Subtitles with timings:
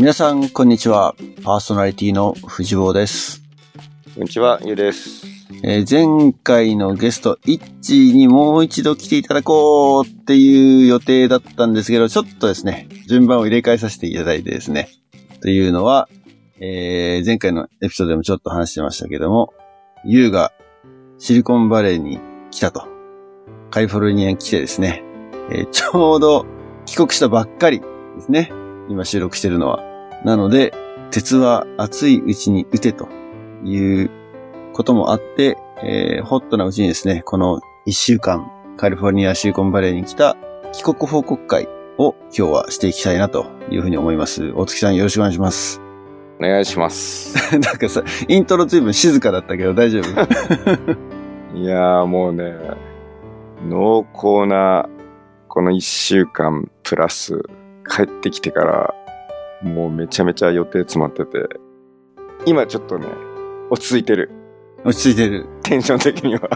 [0.00, 1.14] 皆さん、こんにちは。
[1.44, 3.42] パーソナリティの藤坊です。
[4.14, 5.26] こんにちは、ゆうです。
[5.62, 5.86] えー
[6.26, 14.88] 前回のゲスト、イッチーにもう一度来ていただこうっていう予定だったんですけど、ちょっとですね、順番を入れ替えさせていただいてですね。
[15.42, 16.08] というのは、
[16.60, 19.52] えー前回のエピソードでもちょっと話してましたけども、
[20.06, 20.50] ユウが
[21.18, 22.88] シリコンバレーに来たと。
[23.70, 25.04] カリフォルニアに来てですね、
[25.50, 26.46] えーちょうど
[26.86, 27.86] 帰国したばっかりで
[28.22, 28.50] すね。
[28.88, 29.89] 今収録してるのは。
[30.24, 30.72] なので、
[31.10, 33.08] 鉄は熱いうちに打てと
[33.64, 34.10] いう
[34.72, 40.36] こともあって、えーホットなうちにですね、この一週間、カリフォルニアシリコンバレーに来た
[40.72, 44.52] 帰国報告会を今日はしていきたいなというふうに思います。
[44.54, 45.80] 大月さんよろしくお願いします。
[46.38, 47.34] お願いします。
[47.58, 50.10] なんかさ、イントロ随分静かだったけど大丈夫？
[51.58, 52.54] いやーもうね、
[53.68, 54.88] 濃厚な
[55.48, 57.42] この一週間プラス
[57.88, 58.94] 帰ってきてから、
[59.62, 61.48] もうめちゃめちゃ予定詰まってて、
[62.46, 63.06] 今ちょっとね、
[63.70, 64.30] 落ち着いてる。
[64.84, 65.46] 落ち着いてる。
[65.62, 66.48] テンション的には。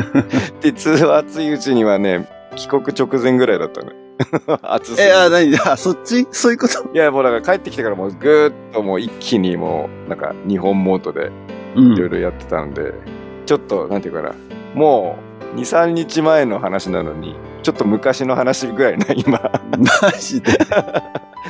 [0.60, 3.92] 鉄は熱いうちにはね、帰国直前ぐらいだったね。
[4.62, 6.26] 熱すぎえ、てあ、なに あ、そっち？
[6.30, 6.90] そういうこと？
[6.92, 11.30] いやもうだから帰ってきてからもうぐーっともう一気にもうなんか日本モードで
[11.76, 12.94] うんいろいろやってたんで、
[13.46, 14.32] ちょっと、なんていうかな、
[14.74, 15.16] も
[15.54, 19.38] う、2、3日前の話なのに、ちょっと昔の話ぐらいな、今、
[20.02, 20.52] マジで？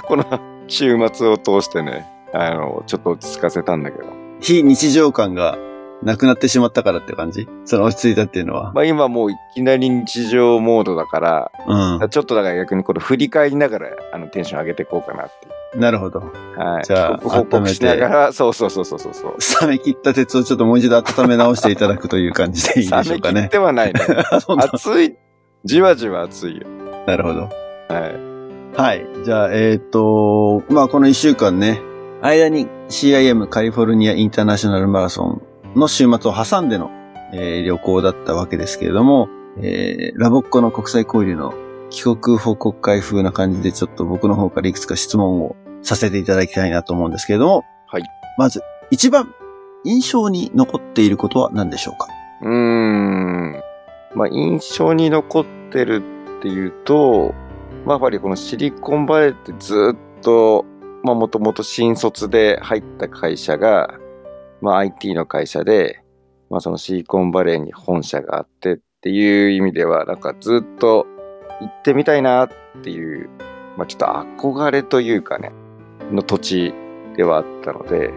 [0.05, 0.25] この
[0.69, 4.05] 週末を通してね、あの、ちょっと落ち着かせたんだけど。
[4.41, 5.59] 非日常感が
[6.03, 7.49] なくなってしまったからって感じ？
[7.65, 8.73] その落ち着いたっていうのは。
[8.73, 12.09] まあ今もういきなり日常モードだから、うん。
[12.09, 15.81] ちょっとだから逆にこれ振り返りながら、あの、テンション上げていこうかなっていう。
[15.81, 16.21] なるほど。
[16.21, 16.85] はい。
[16.85, 19.29] じゃあ報告しながら、そうそうそうそうそうそ
[19.67, 19.69] う。
[19.69, 23.35] 冷め切った鉄をちょっともう一度温め直していただくという感じでいいでしょうかね。
[23.35, 24.01] 冷め切ってはないね。
[24.73, 25.17] 熱い、
[25.65, 26.67] じわじわ熱いよ。
[27.07, 27.41] なるほど。
[27.41, 27.49] は
[28.07, 28.38] い。
[28.77, 29.07] はい。
[29.25, 31.81] じゃあ、えっ、と、まあ、この一週間ね、
[32.21, 35.41] 間に CIM カリフォルニアインターナショナルマラソ
[35.75, 36.91] ンの週末を挟んでの、
[37.33, 39.29] えー旅行だったわけですけれども、
[39.61, 41.55] えーラボッコの国際交流の
[41.91, 48.03] 帰国報告会風な感じでちょっと僕の方からいくつか質問をさせていただきたいなと思うんですけれども、はい。
[48.37, 49.35] まず、一番
[49.85, 52.07] 印象に残っていることは何でしょうか？
[52.43, 53.63] うーん。
[54.15, 56.03] まあ、印象に残ってる
[56.39, 57.35] っていうと、
[57.89, 60.67] まあ、やっぱりこのシリコンバレーってずっと、
[61.03, 63.95] まあ、もともと新卒で入った会社が、
[64.61, 66.05] まあ、IT の会社で、
[66.51, 71.07] まあ、そのシリコンバレーに本社があってっていう意味では、なんかずっと
[71.63, 72.51] 行ってみたいなっ
[72.83, 73.31] ていう、
[73.79, 75.51] まあ、ちょっと憧れというかね、
[76.13, 76.75] の土地
[77.17, 78.13] ではあったので、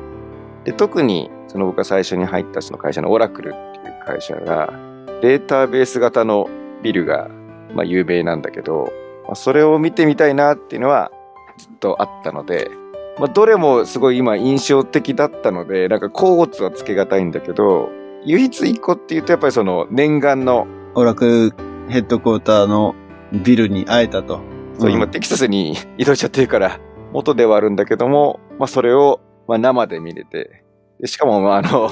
[0.66, 4.74] で、特に、その僕が最初に入ったその会社のオラクルっていう会社が、
[5.22, 6.50] データベース型の
[6.84, 7.30] ビルが、
[7.74, 8.92] まあ、有名なんだけど、
[9.32, 11.10] まあ、それを見てみたいなっていうのは
[11.58, 12.70] ずっとあったので、
[13.18, 17.88] まあ、どれもすごい今印象的だったので、なんか甲骨はつけがたいんだけど、
[18.26, 22.94] 唯一一個っていうとやっぱりその念願の、オラクルヘッドクォーターの
[23.32, 24.42] ビルに会えたと。
[24.78, 26.80] そううん今テキサスに 移動しちゃってるから
[27.14, 30.64] 元ではあるんだけども、まあ、それをまあ生で見れて
[31.00, 31.92] でしかもまああの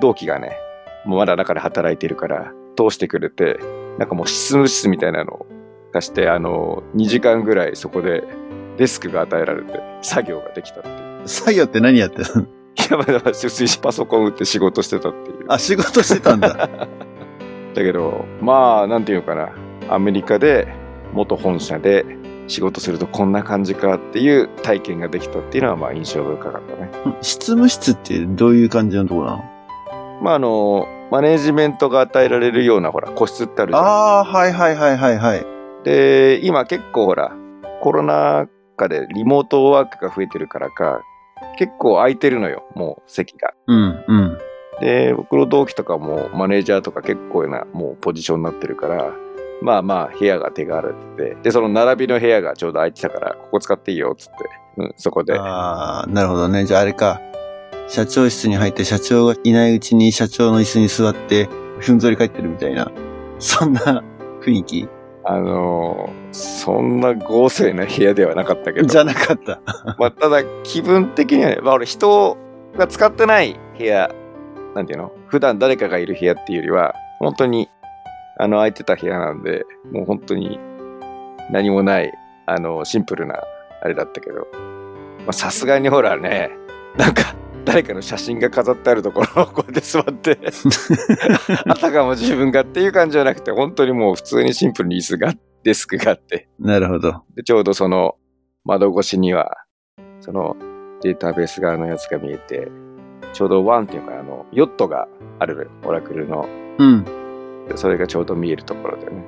[0.00, 0.52] 同期がね
[1.06, 3.58] もうまだ中で働いてるから通してくれて
[3.98, 5.46] なんかもう執務室みたいなのを
[5.92, 8.24] 貸してあの2時間ぐらいそこで
[8.76, 10.92] デスクが与えられて作業ができたってい
[11.24, 11.28] う。
[11.28, 12.44] 作業って何やってたの？
[12.44, 12.46] い
[12.90, 13.20] やまあだ
[13.82, 15.44] パソコン打って仕事してたっていう。
[15.48, 16.48] あ、仕事してたんだ。
[17.74, 19.50] だけどまあなんていうのかな
[19.88, 20.68] アメリカで
[21.12, 22.04] 元本社で
[22.46, 26.90] 仕事するとこんな感じかっていう体験ができたっていうのはまあ印象深かったね。
[27.20, 29.44] 執務室ってどういう感じのところなの？
[30.22, 33.84] まああのマネージメントが与えられるようなほら個室ってあるじゃん。
[33.84, 35.46] ああー、はいはいはいはいはい。
[35.84, 37.32] で今結構ほら
[37.82, 41.02] コロナ禍でリモートワークが増えてるからか
[41.58, 43.54] 結構空いてるのよもう席が。
[43.66, 44.38] うんうん。
[44.80, 49.12] で僕の同期とかもマネージャーとか結構なもうポジションになってるから
[49.60, 54.34] まあまあ部屋が手が荒れててでその並びの部屋がちょうど空いてたからここ使っていいよっつって、
[54.76, 56.64] うん、そこでああ、なるほどね。
[56.64, 57.20] じゃああれか。
[57.88, 61.48] 社長室に入って社長がいないうちに社長の椅子に座って
[61.80, 62.92] ふんぞり返ってるみたいな。
[63.38, 64.04] そんな
[64.42, 64.88] 雰囲気？
[65.28, 68.86] あのーそんな豪勢な部屋ではなかったけど。
[68.86, 69.60] じゃなかった。
[69.98, 72.36] まあ、ただ気分的にはね、まあ、俺人
[72.76, 74.10] が使ってない部屋
[74.74, 75.12] なんていうの？
[75.28, 77.68] 普段誰かがいる部屋っていうよりは本当に
[78.38, 80.60] あの空いてた部屋なんでもう本当に
[81.50, 82.12] 何もない
[82.46, 83.42] あのシンプルな
[83.82, 84.46] あれだったけど。
[85.20, 86.50] まあさすがにほらね
[86.96, 87.34] なんか
[87.68, 90.38] 誰かの写真が飾ってあるところを こうやって座って
[91.66, 95.34] あたかも自分がっていう感じじゃなくて本当にもう普通にシンプルに椅子が
[95.64, 97.22] デスクがあってなるほど。
[97.34, 98.16] でちょうどその
[98.64, 99.64] 窓越しには
[100.20, 100.56] その
[101.00, 102.68] データベース側のやつが見えて、
[103.32, 106.46] ちょうどワンっていうか、あの、ヨットがあるオラクルの。
[106.78, 107.04] うん。
[107.68, 109.24] でそれがちょうど見えるところだよね。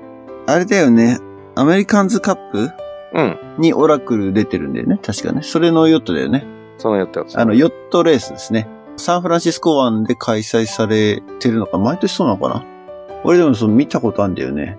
[0.47, 1.19] あれだよね。
[1.55, 2.71] アメリカンズカップ
[3.13, 3.39] うん。
[3.59, 4.99] にオラクル出てるんだよね。
[5.03, 5.43] 確かね。
[5.43, 6.45] それのヨットだよね。
[6.81, 7.39] そのヨットやつ。
[7.39, 8.67] あの、ヨットレースですね。
[8.97, 12.65] サンフランシスコ湾で開催されてるのか、毎年そうなのかな？
[13.23, 14.79] 俺でもその見たことあるんだよね。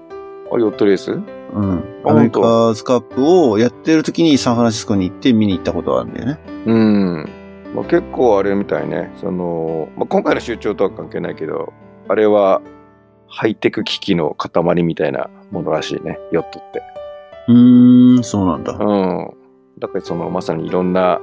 [0.52, 1.12] あ、ヨットレース？
[1.12, 2.02] うん。
[2.04, 6.40] あアメリカズカップをやってる時にサンフランシスコに行って見に行ったことがあるんだよね。
[6.66, 7.30] うん。
[7.76, 9.12] まあ、結構あれみたいね。
[9.22, 11.72] その、まあ、今回の集長とは関係ないけど、
[12.08, 12.62] あれは
[13.28, 16.82] ハイテク機器の塊みたいなものらしいね、ヨットって。
[17.48, 18.74] うーん、そうなんだ。
[18.74, 19.34] うん。
[19.80, 21.20] だからそのまさにいろんな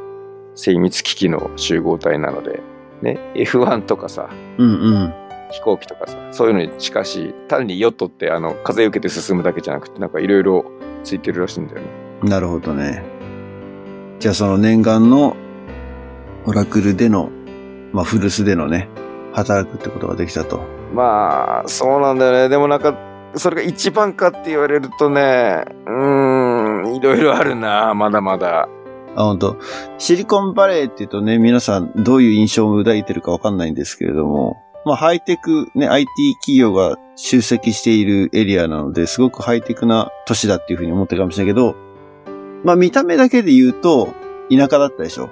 [0.54, 2.60] 精密機器の集合体なので、
[3.02, 4.28] ね、F1 とかさ、
[4.58, 4.72] うんう
[5.06, 5.14] ん。
[5.50, 10.64] 飛行機とかさ、そういうのに近しい、単にヨットってあの風受けて進むだけじゃなくて、なんかいろいろ
[11.04, 11.86] ついてるらしいんだよね。
[12.22, 13.02] なるほどね。
[14.18, 15.36] じゃあその念願の
[16.44, 17.30] オラクルでの、
[17.92, 18.88] まあ古巣でのね、
[19.32, 20.60] 働くってことができたと。
[20.94, 22.48] まあ、そうなんだよね。
[22.48, 22.96] でもなんか、
[23.34, 28.68] それが一番かって言われるとね、うーん、いろいろあるな、まだまだ。
[29.20, 29.56] あ、本当
[29.98, 36.06] シリコンバレーって言うとね、皆さんどういう印象を抱いてるかわかんないんですけれども、まあハイテク、ね、IT
[36.40, 41.74] 企業が集積しているエリアなので、すごくハイテクな都市だっていうふうに思ってるかもしれないけど、
[42.64, 44.14] まあ見た目だけで言うと、
[44.50, 45.30] 田舎だったでしょ？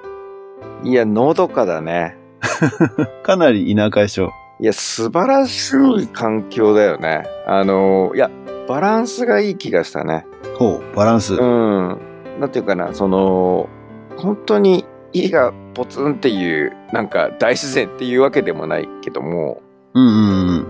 [0.82, 2.16] いや、のどかだね。
[3.22, 4.30] かなり田舎でしょ？
[4.60, 5.72] いや、素晴らし
[6.02, 7.22] い環境だよね。
[7.46, 8.30] あの、いや、
[8.68, 10.26] バランスがいい気がしたね。
[10.58, 11.34] ほう、バランス。
[11.34, 11.98] うん。
[12.40, 13.68] なんていうかな、その、
[14.16, 19.62] 本当に家がポツンっていう、なんか大自然っていうわけでもないけども、
[19.94, 20.66] うんうんうん。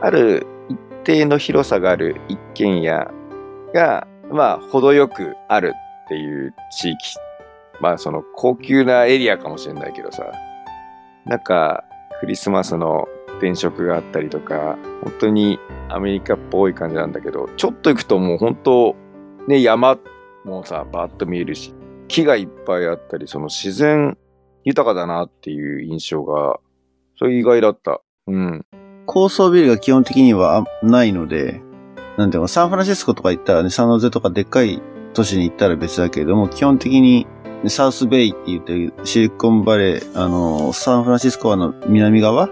[0.00, 3.10] ある一定の広さがある一軒家
[3.74, 5.74] が、まあ、程よくある
[6.04, 7.16] っていう地域。
[7.80, 10.30] まあ、その高級なエリアかもしれないけどさ、
[11.24, 11.84] なんか、
[12.20, 13.08] クリスマスの
[13.40, 15.58] 電飾があったりとか、本当に
[15.88, 18.96] アメリカっぽい感じなんだけど、ちょっと行くともう本当、
[19.48, 19.98] ね、山
[20.44, 21.74] もさ、バーッと見えるし、
[22.10, 24.18] 木がいっぱいあったり、その自然
[24.64, 26.58] 豊かだなっていう印象が、
[27.16, 28.02] それ意外だった。
[28.26, 28.66] うん。
[29.06, 31.62] 高層ビルが基本的にはないので、
[32.16, 34.82] なんていうの、サンフランシスコとか行ったらね、サンノゼとかでっかい
[35.14, 37.28] 都市に行ったら別だけれども、基本的に
[37.66, 42.48] サウスベイって言ってるシリコンバレー、あの、サンフランシスコ湾の南側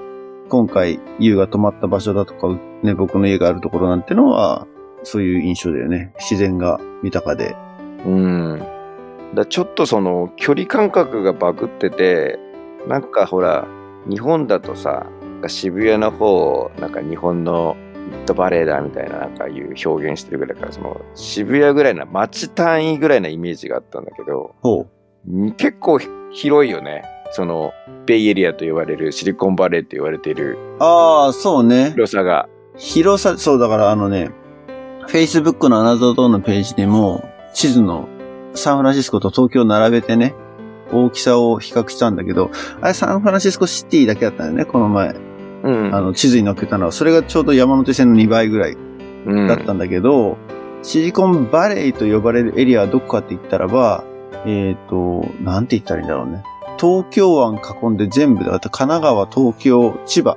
[0.49, 2.49] 今回、ユウが泊まった場所だとか、
[2.85, 4.69] ね、僕の家があるところなんてのは、
[5.03, 6.13] そういう印象だよね。
[6.19, 7.57] 自然が豊かで。
[8.07, 8.78] うん。
[9.35, 12.39] だちょっとその距離感覚がバグってて、
[12.87, 13.67] なんかほら、
[14.09, 15.07] 日本だとさ、
[15.47, 17.77] 渋谷の方をなんか日本の
[18.11, 24.55] ミッドバレーだみたいななんかいう表現してるぐらいから、その渋谷ぐらいな街単位ぐらいなイメージがあったんだけど、
[25.57, 25.99] 結構
[26.31, 27.03] 広いよね。
[27.31, 27.73] その
[28.07, 30.83] ベイエリアと言われるシリコンバレーと言われているう。
[30.83, 31.91] ああ、そうね。
[31.91, 32.49] 広さが。
[32.77, 34.31] 広さ、そうだからあのね、
[35.09, 38.09] Facebook のアナザードのページでも、地図の
[38.59, 40.35] サンフランシスコと東京を並べてね、
[40.93, 42.51] 大きさを比較したんだけど、
[42.81, 45.15] あれサンフランシスコシティだけだったんだよね、この前。
[45.63, 45.95] うん。
[45.95, 46.93] あの、地図に載っけたのは。
[46.93, 48.77] それがちょうど山手線の2倍ぐらい
[49.27, 50.37] うんだったんだけど、
[50.83, 54.05] シリコンバレーと呼ばれるエリアはどこかって言ったらば、
[54.47, 56.43] えっ、と、なんて言ったらいいんだろうね。
[56.79, 58.55] 東京湾囲んで全部だ。
[58.55, 60.37] あと神奈川、東京、千葉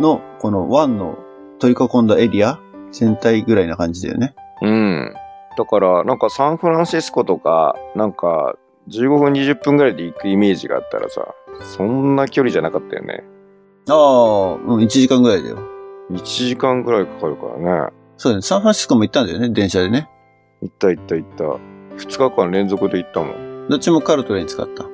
[0.00, 1.18] のこの湾の
[1.58, 2.58] 取り囲んだエリア
[2.90, 4.34] 全体ぐらいな感じだよね。
[4.60, 5.14] うん。
[5.56, 8.56] だから、なんかサンフランシスコとか、なんか
[8.88, 13.24] 15分、20分ぐらいで行くイメージがあったらさ、そんな距離じゃなかったよね。
[13.88, 15.58] ああ、うん、1時間ぐらいだよ。
[16.10, 17.92] 1時間ぐらいかかるからね。
[18.16, 18.42] そうだね。
[18.42, 20.08] サンフランシスコも行ったんだよね、電車でね。
[20.62, 21.44] 行った行った行った。
[21.44, 23.68] 2日間連続で行ったもん。
[23.68, 24.84] どっちもカルトレーン使った。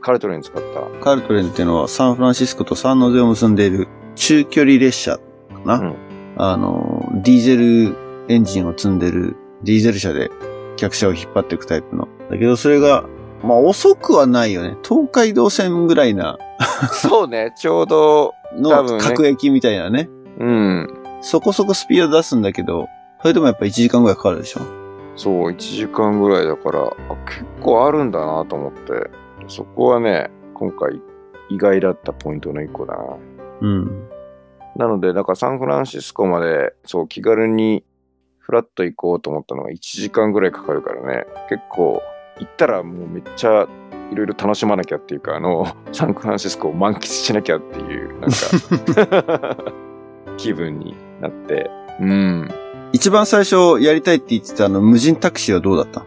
[0.00, 1.04] カルトレイン使った。
[1.04, 5.22] カルトレーンっていうのはサンフランシスコとサンノゼを結んでいる中距離列車か
[5.64, 5.78] な。
[5.78, 5.96] うん
[6.38, 7.96] あの、ディーゼル
[8.28, 10.30] エンジンを積んでるディーゼル車で
[10.76, 12.08] 客車を引っ張っていくタイプの。
[12.30, 13.04] だけどそれが、
[13.42, 14.76] まあ遅くはないよね。
[14.86, 16.38] 東海道線ぐらいな
[16.92, 20.08] そうね、ちょうど、多の各駅みたいなね。
[20.38, 20.88] うん。
[21.20, 22.88] そこそこスピード出すんだけど、
[23.20, 24.60] それでもやっぱ1時間ぐらいかかるでしょ。
[25.16, 29.10] そう、1時間ぐらいだから、あ結構あるんだなと思って、
[29.48, 31.00] そこはね、今回
[31.48, 33.04] 意外だったポイントの一個だな。
[33.62, 34.08] うん。
[34.76, 37.84] なので、だからサンフランシスコまで、そう、気軽に
[38.46, 42.00] フラッと行こうと思ったのが1時間ぐらいかかるからね、結構、
[42.38, 43.66] 行ったらもうめっちゃ
[44.12, 49.56] いろいろ楽しまなきゃっていうか、あの、サンフランシスコを満喫しなきゃっていう、なんか、
[50.38, 51.68] 気分になって、
[52.00, 52.48] うん。
[52.92, 56.04] 一番最初やりたいって言ってたあの無人タクシーはどうだった？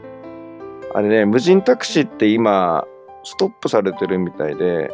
[0.93, 2.86] あれね、無人タクシーって今、
[3.24, 4.91] ストップされてるみたいで、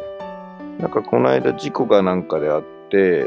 [0.80, 3.24] なんかこの間事故がなんかであって、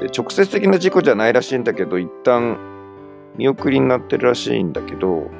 [0.00, 2.56] で直接的な事故じゃないらしいんだけど、一旦
[3.36, 5.30] 見送りになってるらしいんだけど、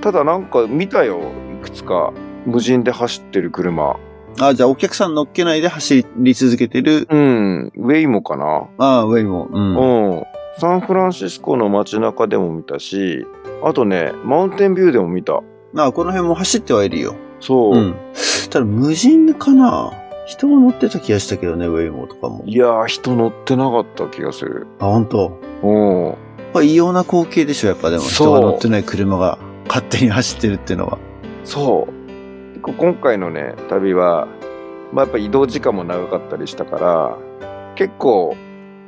[0.00, 1.20] ただなんか見たよ、
[1.60, 2.12] いくつか
[2.46, 3.96] 無人で走ってる車。
[4.40, 9.48] あ、じゃあお客さん乗っけないで走り続けてる、うん、ウェイモかなああ、ウェイも。
[9.52, 9.76] うん。
[9.76, 10.24] うん。
[10.58, 13.26] サンフランシスコの街中でも見たし、
[13.62, 15.42] あとね、マウンテンビューでも見た。
[15.76, 17.16] ああ、この辺も走ってはいるよ。
[17.40, 17.74] そう。
[17.74, 17.94] うん。
[18.50, 19.92] ただ無人かな
[20.26, 22.44] 人が乗ってた気がしたけどね、ウェイモとかも。
[22.46, 24.66] いやー、人乗ってなかった気がする。
[24.78, 25.38] あ、本当。
[25.62, 26.14] うん。
[26.54, 28.02] まあ、異様な光景でしょ、やっぱでも。
[28.02, 30.98] そう人が乗ってない車が勝手に走ってるっていうのは。
[31.42, 31.92] そう。
[32.52, 34.28] 結構今回のね、旅は、
[34.92, 37.18] まあやっぱ移動時間も長かったりしたから、
[37.74, 38.36] 結構、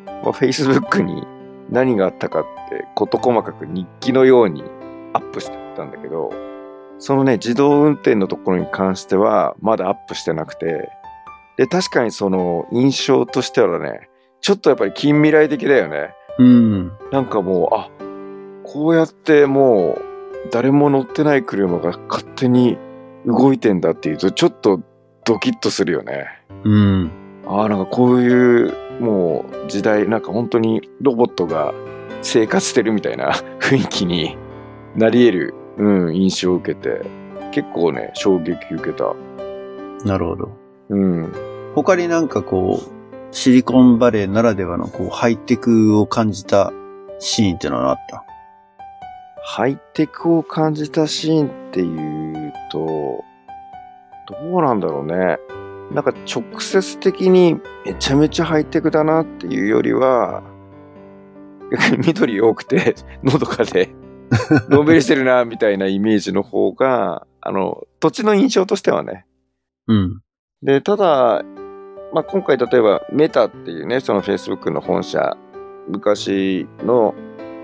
[0.06, 1.26] まあ、Facebook に
[1.68, 4.62] 何があったかって事細かく日記のように
[5.12, 6.30] アップしてたんだけど、
[7.00, 10.88] そのね、自動運転のところに関してはまだアップしてなくて、
[11.56, 14.08] で、確かにその印象としてはね、
[14.40, 16.14] ちょっとやっぱり近未来的だよね。
[16.38, 16.92] うん。
[17.10, 17.90] なんかもう、あ、
[18.64, 20.02] こうやってもう、
[20.50, 22.78] 誰も乗ってない車が勝手に
[23.26, 24.80] 動いてんだっていうと、ちょっと
[25.24, 26.26] ドキッとするよね。
[26.64, 27.10] うん。
[27.46, 31.74] ああ、なんかこういう、もう時代、なんか本当にロボットが
[32.22, 34.36] 生活してるみたいな 雰囲気に
[34.94, 37.02] なり得る、うん、印象を受けて、
[37.52, 39.14] 結構ね、衝撃受けた。
[40.04, 40.50] なるほど。
[40.90, 41.32] うん。
[41.74, 42.95] 他になんかこう、
[43.30, 46.72] シリコンバレーならではのこう、ハイテクを感じた
[47.18, 48.24] シーンってのはあった
[49.42, 53.24] ハイテクを感じたシーンっていうと、
[54.28, 55.38] どうなんだろうね。
[55.92, 60.42] なんか直接的にめちゃめちゃハイテクだなっていうよりは、
[61.70, 63.94] 逆に緑多くて、のどかで、
[64.68, 69.26] のんびりしてるな、みたいなイメージの方が、あの、土地の印象としてはね。
[69.86, 70.20] うん。
[70.62, 71.44] で、ただ、
[72.12, 75.36] まあ、今回例えばメタっていうね、その Facebook の本社、
[75.88, 77.14] 昔の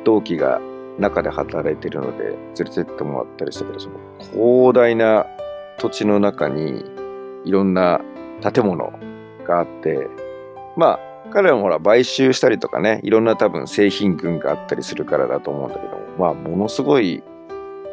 [0.04, 0.60] 同期が
[0.98, 3.96] 中で働いてるので連れてってもらったりしたけど、その
[4.32, 5.26] 広大な
[5.78, 6.84] 土地の中に
[7.44, 8.00] いろんな
[8.52, 8.92] 建物
[9.46, 10.06] があって、
[10.76, 17.22] まあ、彼らもほら買収したりとかね、いろんな多分製品群があったりするからだと思うんだけど、まあ、ものすごい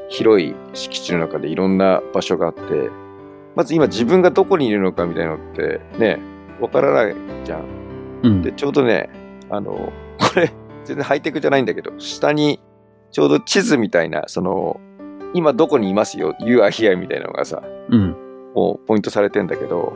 [0.10, 2.62] 広い敷地の中でいろんな場所があって、
[3.56, 6.20] まず今自分がどこにいるのかみたいなのってね、
[6.62, 7.64] わからないじゃん。
[8.24, 8.42] うん。
[8.42, 9.10] で、ちょうどね、
[9.50, 9.72] あの、
[10.20, 10.52] これ、
[10.86, 12.60] 全然ハイテクじゃないんだけど、下に
[13.12, 14.80] ちょうど地図みたいな、その、
[15.34, 18.16] 今どこにいますよ、You are here みたいなのがさ、うん。
[18.56, 19.94] もうポイントされてんだけど、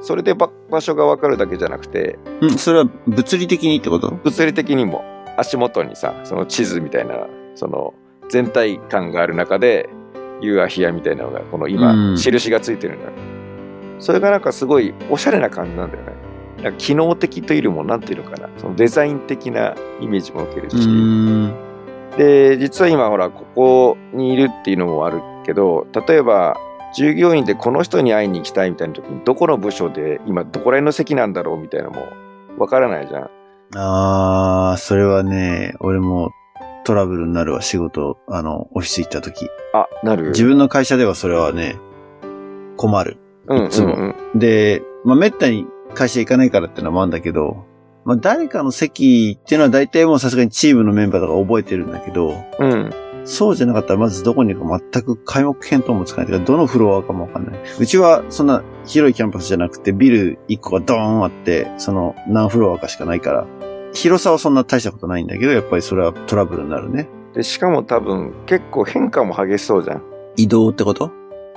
[0.00, 2.50] それでば場所がわかるだけじゃなくて、うん。
[2.50, 4.10] それは物理的にってこと？
[4.10, 5.04] 物理的にも
[5.36, 7.14] 足元にさ、その地図みたいな、
[7.54, 7.92] その
[8.28, 9.88] 全体感がある中で、
[10.40, 13.12] You are here みたいなのが、このう今、ん印がついてるんだよ。
[13.98, 16.12] それがなんかすごいおしゃれな感じなんだよね。
[16.62, 22.18] なんか機能的というよりも、なんていうのかな、そのデザイン的なイメージも受けるうし。
[22.18, 26.56] で、実は今ほら、ここにいるっていうのもあるけど、例えば、
[26.94, 32.06] 従業員でこの人に会いに行きたいみたいな時に、どこの部署で今どこら辺の席なんだろうみたいなのも
[32.58, 33.30] わからないじゃん。
[33.74, 36.30] あー、それはね、俺も
[36.84, 39.50] トラブルになるわ、仕事、あの、オフィス行った時。
[39.74, 41.76] あ、なる自分の会社ではそれはね、
[42.76, 43.18] 困る。
[43.48, 44.38] うんうんいつもうん。
[44.38, 47.64] で、まあ、めったに会社行かないからってのもあるんだけど、
[48.04, 52.90] まあ、誰かの席っていうのは大体もうさすがにチームのメンバーとか覚えてるんだけど、うん。
[53.24, 56.30] そうじゃなかったらまずどこにいるか全く開目見当もつかない。
[56.30, 57.60] てかどのフロアかもわかんない。
[57.80, 63.46] うちはそんな広いキャンパスじゃなくてビル1個がドーンあって、その何フロアかしかないから、
[63.92, 67.08] 広さはそんな大したことないんだけど、やっぱりそれはトラブルになるね。
[67.34, 70.02] で、しかも多分結構変化も激しそうじゃん。
[70.36, 71.10] 移動ってこと？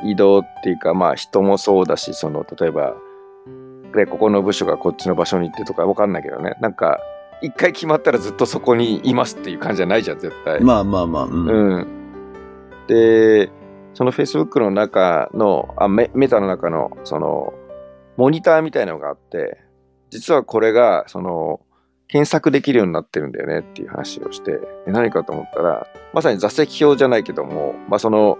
[0.03, 2.95] 移動っていうか、まあ人もそうだし、その、例えば、
[3.95, 6.55] で、ここの部署がこっちの場所に行ってとかわかんないけどね。
[6.61, 6.99] なんか、
[7.41, 10.61] 一回決まったらずっとそこにいますっていう感じじゃないじゃん、絶対。
[10.61, 11.47] まあまあまあ、うん。
[11.49, 11.87] うん。
[12.87, 13.49] で、
[13.93, 17.53] その Facebook の中の、あメメタの中の、その、
[18.17, 19.59] モニターみたいなのがあって、
[20.09, 21.61] 実はこれが、その、
[22.07, 28.37] 検索できるようになってるんだよねっていう話をして、で何かと思ったら、まさに座席表じゃないけども、まあその、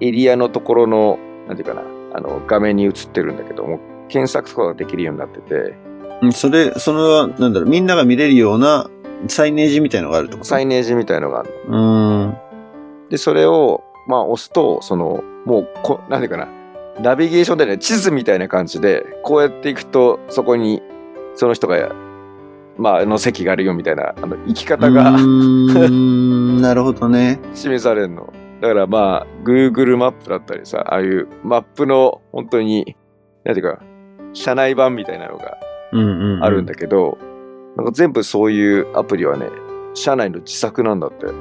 [0.00, 1.18] エリアのところの、
[1.48, 1.82] なんていうかな、
[2.14, 5.74] あの、画面に映ってるんだけども、検索とかができるようになってて、
[6.22, 8.88] うんそれ、それは、なんだろう、みんなが見れるような
[9.28, 10.44] サイネージみたいのがあるってこと？
[10.44, 12.26] サイネージみたいのがあるうーん。
[12.30, 12.38] の。
[13.10, 16.48] で、それを、まあ押すと、その、もうこ、なんていうかな、
[17.00, 20.80] ナビゲーションでね、地図みたいな感じで、こうやっていくと、そこに、
[21.34, 21.92] その人が、
[22.78, 27.38] まあ、あの席があるよみたいな、あの、生き方うが なるほどね。
[27.54, 28.32] 示されるの。
[28.66, 32.96] だからまあ、Google マップだったりさ、ああいうマップの本当に、
[33.44, 33.80] なんていうか、
[34.32, 35.56] 社内版みたいなのが
[35.92, 36.44] うんうん、うん。
[36.44, 37.16] あるんだけど、
[37.76, 39.48] なんか全部そういうアプリはね、
[39.94, 41.26] 社内の自作なんだって。
[41.26, 41.32] う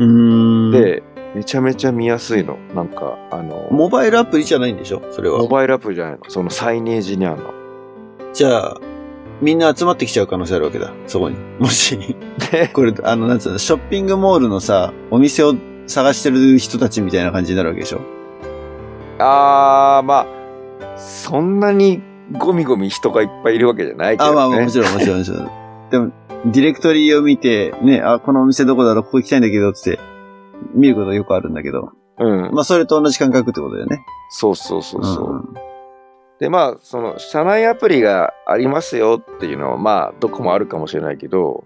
[0.00, 1.02] ーん。、で、
[1.34, 2.56] めちゃめちゃ見やすいの。
[2.74, 5.02] なんか、あの、モバイルアプリじゃないんでしょ？
[5.10, 5.48] それはモ。
[5.48, 6.20] バイルアプリじゃないの。
[6.28, 7.52] そのサイネージにあるの。
[8.32, 8.76] じゃあ、
[9.40, 10.92] みんな集まってきちゃう可能性あるわけだ。
[11.06, 11.36] そこに。
[11.58, 11.98] もし、
[12.52, 15.54] で、 これ、あの、なんつうの、ショッピングモールのさ、お店を
[15.88, 18.00] 探してる人たちみたいな感じになるわけでしょ？
[19.18, 22.00] あー、まあ、そんなに
[22.38, 24.36] ゴミゴミ人がいっぱいいるわけじゃないけど、あ、ね。
[24.36, 25.50] まあまあ、もちろん、もちろん、もちろん。
[25.90, 26.12] でも、
[26.52, 29.98] ディレクトリを見て、ね、あ、このお店どこだろう、ここ行きたいんだけど、つって、
[30.74, 31.92] 見ることよくあるんだけど。
[32.18, 32.50] うん。
[32.52, 34.04] まあ、それと同じ感覚ってことだよね。
[34.30, 35.34] そうそうそうそう。
[35.36, 35.54] ん
[36.38, 41.64] で、まあ、その、社内アプリがありますよっていうのは、まあ、どこもあるかもしれないけど、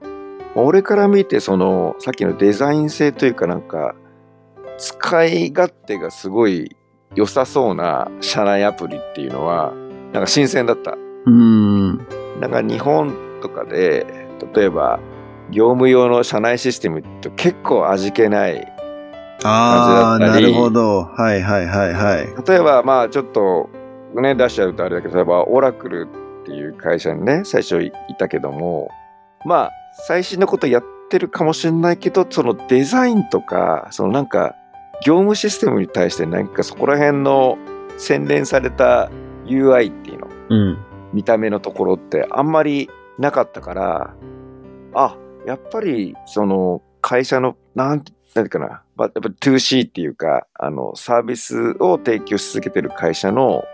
[0.55, 3.95] 俺から見て、その、さっきのデザイン性というかなんか、
[4.83, 6.77] 使い勝手がすごい
[7.15, 9.73] 良さそうな社内アプリっていうのは、
[10.13, 10.91] なんか新鮮だった。
[10.91, 11.99] うーん。
[12.41, 14.05] なんか日本とかで、
[14.53, 14.99] 例えば、
[15.53, 18.67] 業務用の社内システムって結構味気ない。
[19.45, 21.05] ああ、な感じだったりるほど。
[21.05, 22.49] はいはいはいはい。
[22.49, 23.71] 例えば、まあちょっと、
[24.21, 26.09] ね、出しちゃうとあれだけど、例えば、オラクル
[26.43, 28.91] っていう会社にね、最初いたけども、
[29.47, 29.71] まあ、
[30.09, 34.57] 最新のことやってるかもしれないけど、そのデザインとか、そのなんか、
[35.05, 37.59] 業務システムに対してなんかそこら辺の
[37.99, 39.11] 洗練された
[39.47, 40.79] UI っていうの、うん。
[41.13, 44.15] 見た目のところってあんまりなかったから、
[44.95, 45.17] あ、
[45.47, 53.65] やっぱりその会社の、なんて、なんていうかな、まあ、やっぱ 2C っていうか、あの、サービスを提供し続けてる会社の、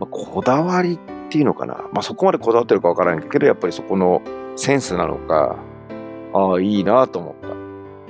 [0.00, 0.98] まあ、こだわりっ
[1.30, 1.74] ていうのかな。
[1.92, 4.20] まあ、そこまでこだわってるかわからないけど、やっぱりそこの
[4.56, 5.56] センスなのか、
[6.32, 7.34] ああ、いいなと思っ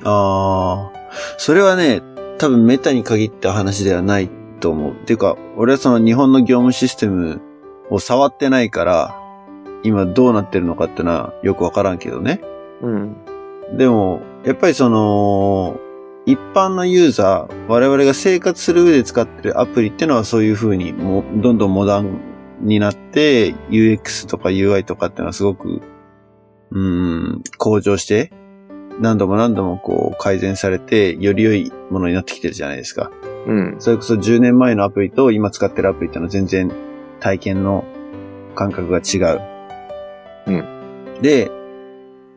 [0.02, 0.08] た。
[0.08, 0.92] ああ、
[1.36, 2.02] それはね、
[2.38, 4.92] 多分メタに限った話ではないと思う。
[4.92, 7.40] っていうか、俺はその日本の業務システム
[7.90, 9.16] を触ってないから、
[9.82, 12.40] 今どうなってるのかってのはよくわからんけどね。
[12.82, 13.16] うん。
[13.76, 15.78] でも、やっぱりその、
[16.26, 22.18] 一般のユーザー、我々が生活する上で使ってるアプリってのはそういう風にもうどんどんモダン
[22.60, 25.82] になって UX とか UI とかってのはすごく、
[26.70, 28.32] うーん、向上して
[29.00, 33.10] 何度も何度もこう改善されてより良いものになってきてるじゃないですか。
[33.46, 33.76] うん。
[33.78, 36.70] それこそ10年前のアプリと今使ってるアプリってのは全然
[37.20, 37.84] 体験の
[38.54, 39.40] 感覚が違う。
[40.46, 40.50] う
[41.18, 41.20] ん。
[41.20, 41.50] で、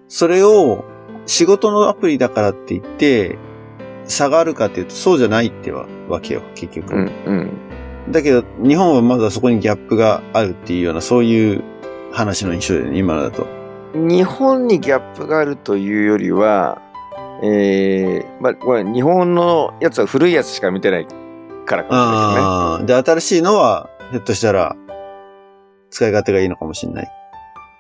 [0.08, 0.86] それを
[1.26, 3.38] 仕事のアプリだからって言って
[4.06, 6.94] 差があるかっていうとそうじゃないってわわけよ、結局。
[6.94, 7.12] うん。
[7.26, 8.12] うん。
[8.12, 11.64] だけど日本はまだそこにギャップがあるっていうようなそういう
[12.12, 13.57] 話の印象だよね、今のだと。
[13.94, 16.82] 日本にギャップがあるというよりは、
[17.44, 21.08] えー、まあ、これ日本のやつは古いやつしか見てない
[21.66, 23.04] からかもしれないね。
[23.04, 24.76] で、新しいのは、ひょっとしたら、
[25.90, 27.12] 使い勝手がいいのかもしれない。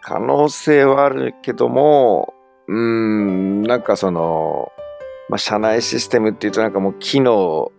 [0.02, 2.34] 可能性はあるけども、
[2.68, 4.72] うーん、なんかその、
[5.30, 7.72] まあ、社内システムっていうとなんかもう機能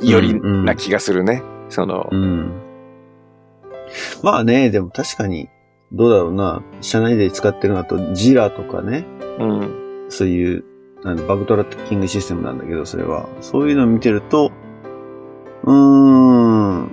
[0.00, 1.42] よりな気がするね。
[1.68, 2.62] そのう、ん。
[4.22, 5.48] まあね、でも確かに、
[5.92, 6.62] どうだろうな。
[6.80, 9.04] 社内で使ってるのだと、ジラとかね、
[9.38, 10.64] うん、そういう、
[11.28, 13.28] バグトラッキングシステムなんだけど、それは。
[13.40, 14.50] そういうのを見てると、
[15.62, 16.90] うーん、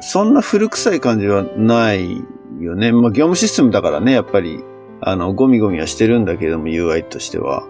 [0.00, 2.22] そんな古臭い感じはない
[2.60, 2.92] よね。
[2.92, 4.64] まあ、業務システムだからね、やっぱり、
[5.00, 7.64] あの、ゴミゴミはしてるんだけども、UI としては。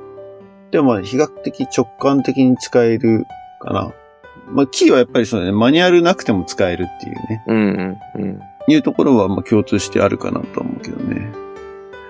[0.71, 3.25] でもまあ、比較的直感的に使える
[3.61, 3.93] かな。
[4.49, 7.45] まあ、キーはやっぱりそうだね、マニュアルなくても使えるっていうね。
[7.47, 11.33] うん、うん、いうところはまあ共通してあるかなとは思うけどね。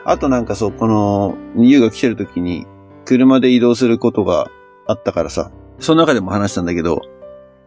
[0.04, 2.66] あとなんかそう、この、ユウが来てる時に、
[3.04, 4.50] 車で移動することが
[4.86, 7.02] あったからさ、その中でも話したんだけど、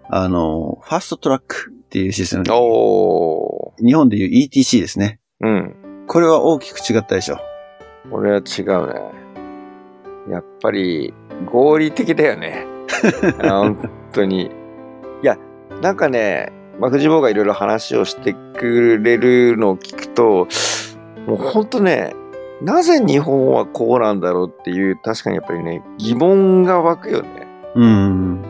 [0.10, 2.56] あの、ファストトラックっていうシステム。
[2.56, 5.20] お日本でいう ETC ですね。
[5.42, 6.06] ー、うん。
[6.08, 7.40] これは大きく違ったでしょ。
[8.12, 9.20] 俺は違うね。
[10.32, 11.14] やっぱり
[11.46, 12.66] 合理的だよね。
[13.44, 14.46] あ 本当に。
[15.22, 15.38] いや、
[15.82, 20.48] なんかね、まあ、藤坊がいろいろ話をしてくれるのを聞くと、
[21.28, 22.16] もう本当ね、
[22.62, 27.48] なぜ日本はこうなんだろうっていう、確かにやっぱりね、疑問が湧くよね。
[27.76, 28.42] うん。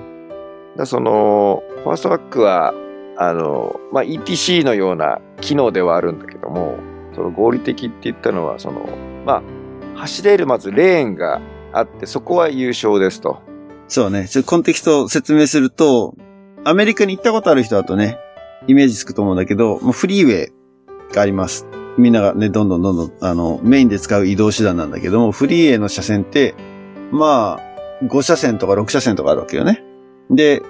[0.78, 2.74] だその、ファーストバックは、
[3.18, 6.78] あの、まあ、ETC のような機能ではあるんだけども、
[7.13, 8.88] その合理的って言ったのは、その、
[9.26, 9.44] ま
[9.96, 11.42] あ、走れるまずレーンが
[11.74, 13.39] あって、そこは優勝ですと。
[13.88, 14.28] そうね。
[14.28, 16.15] ちょっとコンテキストを説明すると、
[16.65, 18.17] アメリカに行ったことある人だとね、
[18.67, 21.65] イメージつくと思うんだけど、もうフリーウェイがあります。
[21.98, 26.56] みんながね、どんどんどんどん、あの、メインで使う移動手段なんだけども、フリーウェイの車線って、
[27.12, 29.84] まあ、5車線とか6車線とかあるわけよね。
[30.30, 30.62] で、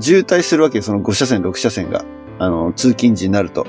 [0.00, 2.04] 渋滞するわけよ、その5車線、6車線が。
[2.38, 3.66] あの、通勤時になると。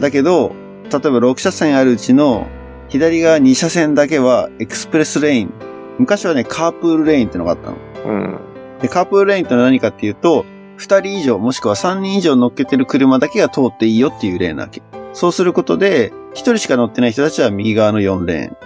[0.00, 0.52] だけど、
[0.84, 2.46] 例えば6車線あるうちの
[2.88, 5.52] 左側2車線だけはエクスプレスレーン。
[5.98, 7.76] 昔はね、カープールレーンってのがあったの。
[8.04, 8.38] うん。
[8.82, 10.44] で、カープールレーンって何かっていうと、
[10.78, 14.82] 2人以上もしくは3人以上乗っけてる車だけが通っていいよっていうレーンなわけ。
[15.12, 18.56] そうすることで、1人しか乗ってない人たちは右側の4レーン。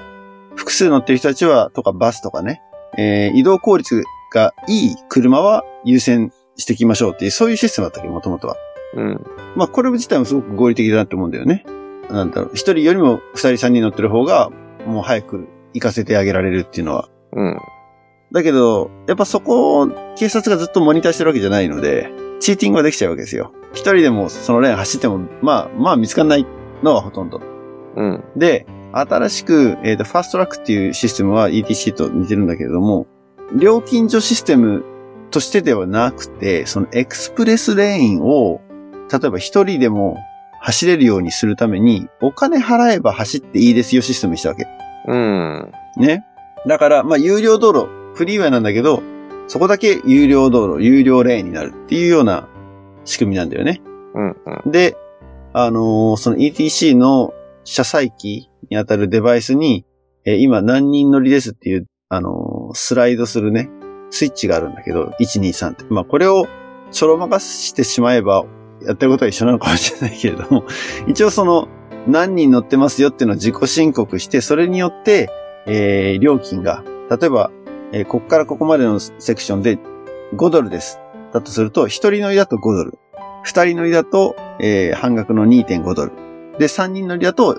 [0.56, 2.60] 複数乗ってる人たちは、とかバスとかね、
[2.98, 8.56] えー移動効率がいい車は優先していきましょうっていう、そういうシステムだったわけ、もともとは。
[8.94, 9.26] うん。
[9.54, 11.64] まあ、これ自体もすごく合理的だなって思うんだよね。
[12.10, 14.50] なんだろう、一人よりも二人三人乗ってる方が、
[14.86, 17.08] もう早く行かせてあげられるっていうのは。
[17.32, 17.58] うん。
[18.32, 23.52] だけど、やっぱそこを警察がずっとモニターしてるわけじゃないので、チーティングができちゃうわけですよ。
[23.72, 26.46] 一人でもそのレーン走っても、まあ、まあ見つかんない
[26.82, 27.40] のはほとんど。
[27.96, 28.24] うん。
[28.36, 33.06] で、新しく、えっ、と、ファーストラックっていうシステムは ETC と似てるんだけれども、
[33.56, 34.84] 料金所システム
[35.30, 38.60] としてではなくて、そのエクスプレスレーンを、
[39.12, 40.16] 例えば一人でも
[40.60, 44.66] 走れるようにするために、お金払えば走っていいですよシステムにしたわけ。
[45.06, 45.72] うん。
[45.96, 46.24] ね。
[46.66, 47.88] だから、まあ、有料道路、
[48.20, 49.02] フリーウェイなんだけど、
[49.48, 52.48] そこだけ有料道路、有料レーンになるっていうような
[53.06, 53.80] 仕組みなんだよね。
[54.14, 54.36] うん。
[54.64, 54.70] うん。
[54.70, 54.94] で、
[55.54, 57.32] あのーその ETC の
[57.64, 59.86] 車載機にあたるデバイスに、
[60.26, 63.70] えー今何人乗りですっていう、あのースライドするね、
[64.10, 65.84] スイッチがあるんだけど、1、2、3って。
[65.88, 66.46] まあ、これを
[66.90, 68.44] ちょろまかしてしまえば、
[68.82, 70.64] やってることは一緒なのかもしれないけれども、
[71.08, 71.68] 一応その、
[72.06, 75.30] 何人乗ってますよっていうのを自己申告して、それによって、
[75.64, 77.50] えー料金が、例えば、
[77.92, 79.78] えーこっからここまでのセクションで
[80.36, 81.00] 5ドルです。
[81.32, 82.98] だとすると、1人乗りだと5ドル。
[83.46, 86.12] 2人乗りだと、えー半額の2.5ドル。
[86.58, 87.58] で、3人乗りだと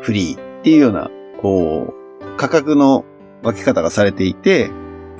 [0.00, 3.04] フリーっていうような、こう、価格の
[3.42, 4.70] 分け方がされていて、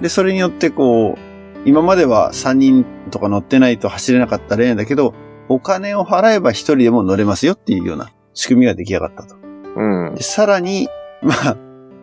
[0.00, 1.18] で、それによってこう、
[1.64, 5.14] 今までは3人とか乗ってないと走れなかったレーンだけど、
[5.48, 9.36] お金を払えば1人でも乗れますよっていうような仕組みが出来上がったと。
[9.76, 10.22] うんで。
[10.22, 10.88] さらに、
[11.22, 11.56] まあ、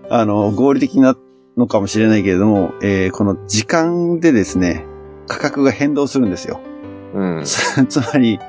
[0.09, 1.15] あの、合理的な
[1.57, 4.85] のかもしれないけれども、えーこの時間でですね、
[5.27, 6.59] 価格が変動するんですよ。
[7.13, 7.43] うん。
[7.43, 8.39] つ つまり、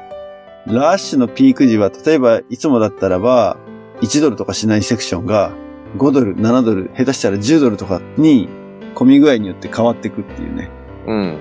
[0.66, 3.56] ラッシュのピーク時は、例えば、いつもだったらば、
[4.02, 5.52] 1ドルとかしないセクションが、
[5.98, 8.48] 5ドル、7ドル、下手したら10ドルとかに、
[8.94, 10.70] 混み具合によって変わっていくっていうね。
[11.06, 11.38] うん。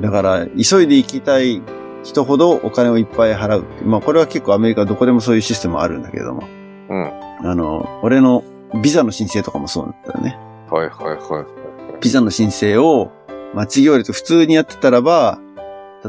[0.00, 1.62] だから、急いで行きたい
[2.02, 3.88] 人ほどお金をいっぱい払うっていう。
[3.88, 6.42] まあ、これは結構アメリカどこでもそういうシステムあるんだけれども。
[6.88, 7.10] うん。
[7.48, 8.44] あの、俺の
[8.82, 10.38] ビザの申請とかもそうだったよね。
[10.70, 12.00] はいはいはい。
[12.00, 13.10] ビザの申請を、
[13.54, 15.40] 待ち行列普通にやってたらば、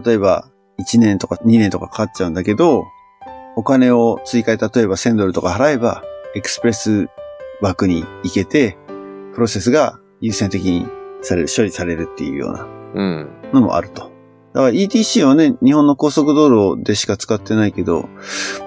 [0.05, 0.47] 例えば
[0.79, 2.85] 1年とか2年とかかかっちゃうんだけど、
[3.55, 6.03] お金を追加で例えば1000ドルとか払えば、
[6.35, 7.07] エクスプレス
[7.61, 8.77] 枠に行けて、
[9.33, 10.87] プロセスが優先的に
[11.21, 13.29] される、処理されるっていうようなうん。
[13.53, 14.10] のもあると。
[14.53, 18.09] だから ETC はね、日本の高速道路でしか使ってないけど、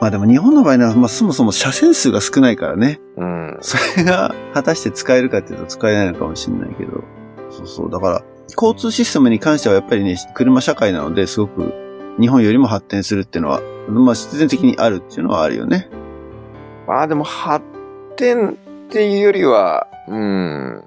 [0.01, 3.59] まあでも日本の場合は、まあそもそも車線数が少ないからね、うん。
[3.61, 7.05] それが果たして使えるかっていうと使えないのかもしれないけど。
[7.51, 7.90] そうそう。
[7.90, 8.23] だから、
[8.57, 11.73] 交通システムに関してはやっぱりね、車社会なので、すごく
[12.18, 15.90] 日本よりも発展するっていうのは、まあ必然的にあるっていうのはあるよね。
[16.87, 17.64] まあでも発
[18.16, 18.55] 展っ
[18.88, 20.85] ていうよりは、うん。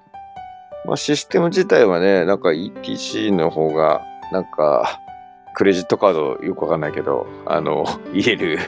[0.86, 5.02] まあシステム自体はね、なんか ETC の方が、なんか、
[5.54, 8.60] クレジットカードよくわかんないけど、あの、入れる、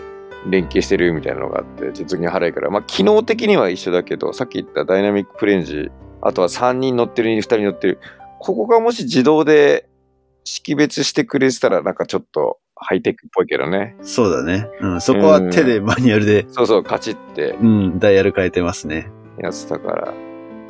[0.48, 5.92] 連携してるみたいなのがあって、実に払いから、まあ機能的には一緒だけど、さっき言ったダイナミックプレンジ、
[6.22, 8.00] あとは3人乗ってる、2人乗ってる、
[8.40, 9.90] ここがもし自動で
[10.46, 13.96] 識別してくれてたら、なんかちょっとハイテクっぽいけどね。
[14.02, 14.68] そうだね。
[14.80, 15.02] うん。
[15.02, 19.12] そこは手でマニュアルで、そうそう、カチってうん、ダイヤル変えてますね。
[19.38, 20.14] やつだから。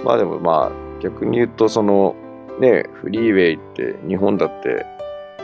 [0.04, 2.16] まあでもまあ逆に言うとその
[2.60, 4.86] ね、フリーウェイって日本だって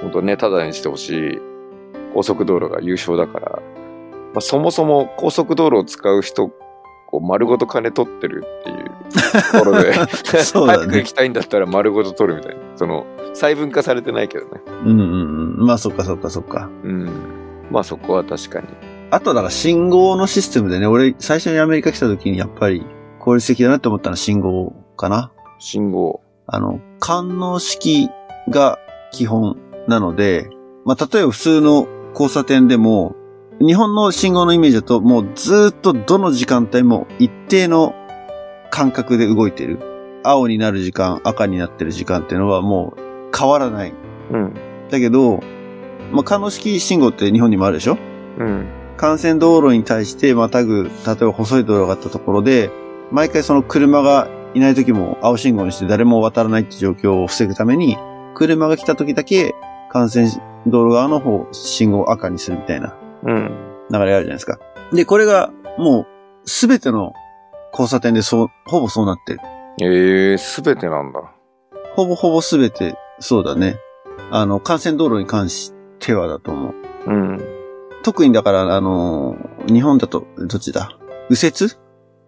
[0.01, 1.39] 本当ね、ただにしてほしい
[2.13, 3.51] 高速道路が優勝だから、
[4.33, 6.49] まあ、そもそも高速道路を使う人、
[7.07, 9.93] こう丸ごと金取ってるっていうところで、
[10.43, 12.61] そうだね早く行きたいんだったら丸ごと取るみたいな。
[12.75, 14.61] その細分化されてないけどね。
[14.85, 15.65] うんうんうん。
[15.65, 16.69] まあそっかそっかそっか。
[16.83, 17.09] うん。
[17.71, 18.67] まあそこは確かに。
[19.11, 22.85] あとだから信号のシステムでね、俺最初にアメリカ来た時にやっぱり
[23.19, 25.31] 効率的だなって思ったのは信号かな。
[25.59, 26.24] 信号。
[26.47, 28.09] あの、感応式
[28.49, 28.77] が
[29.11, 30.49] 基本なので、
[30.85, 33.15] まあ、例えば普通の交差点でも、
[33.59, 37.95] 日本の信号のイメージだともうずーっとどの時間帯も一定の
[38.69, 39.79] 間隔で動いてる。
[40.23, 43.93] 青になる時間、赤になってる時間っていうのはもう変わらない。
[44.31, 44.53] うん。
[44.89, 45.39] だけど、
[46.11, 47.97] まあ、感応式信号って日本にもあるでしょ？
[48.39, 48.67] うん。
[49.01, 52.71] 幹線道路に対してまたぐ、例えば細い道路があったところで、
[53.11, 57.97] 毎回その車がいない時も青信号にして誰も渡らないって状況を防ぐために、
[58.33, 59.53] 車が来た時だけ
[59.93, 60.29] 幹線
[60.65, 63.51] 道路側の方、信号を赤にするみたいなうん。
[63.91, 64.59] 流れあるじゃないですか。
[64.91, 66.07] で、これがもう
[66.49, 67.13] すべての
[67.71, 69.39] 交差点でそう、ほぼそうなってる。
[69.81, 71.19] ええすべてなんだ。
[71.95, 73.77] ほぼほぼすべてそうだね。
[74.31, 76.73] あの、幹線道路に関してはだと思う。
[77.07, 77.41] うん。
[78.03, 80.97] 特にだから、あのー日本だと、どっちだ？
[81.29, 81.73] 右折？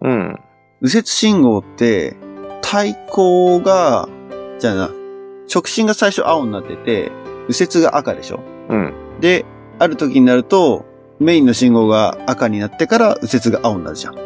[0.02, 0.38] うん。
[0.80, 2.16] 右折信号って、
[2.62, 4.08] 対向が、
[4.58, 4.90] じゃあな、
[5.52, 7.10] 直進が最初青になってて、
[7.48, 8.40] 右折が赤でしょ？
[8.68, 8.94] うん。
[9.20, 9.44] で、
[9.78, 10.84] ある時になると、
[11.18, 14.16] メインの信号が赤になってから右折が青になるじゃん。
[14.16, 14.18] う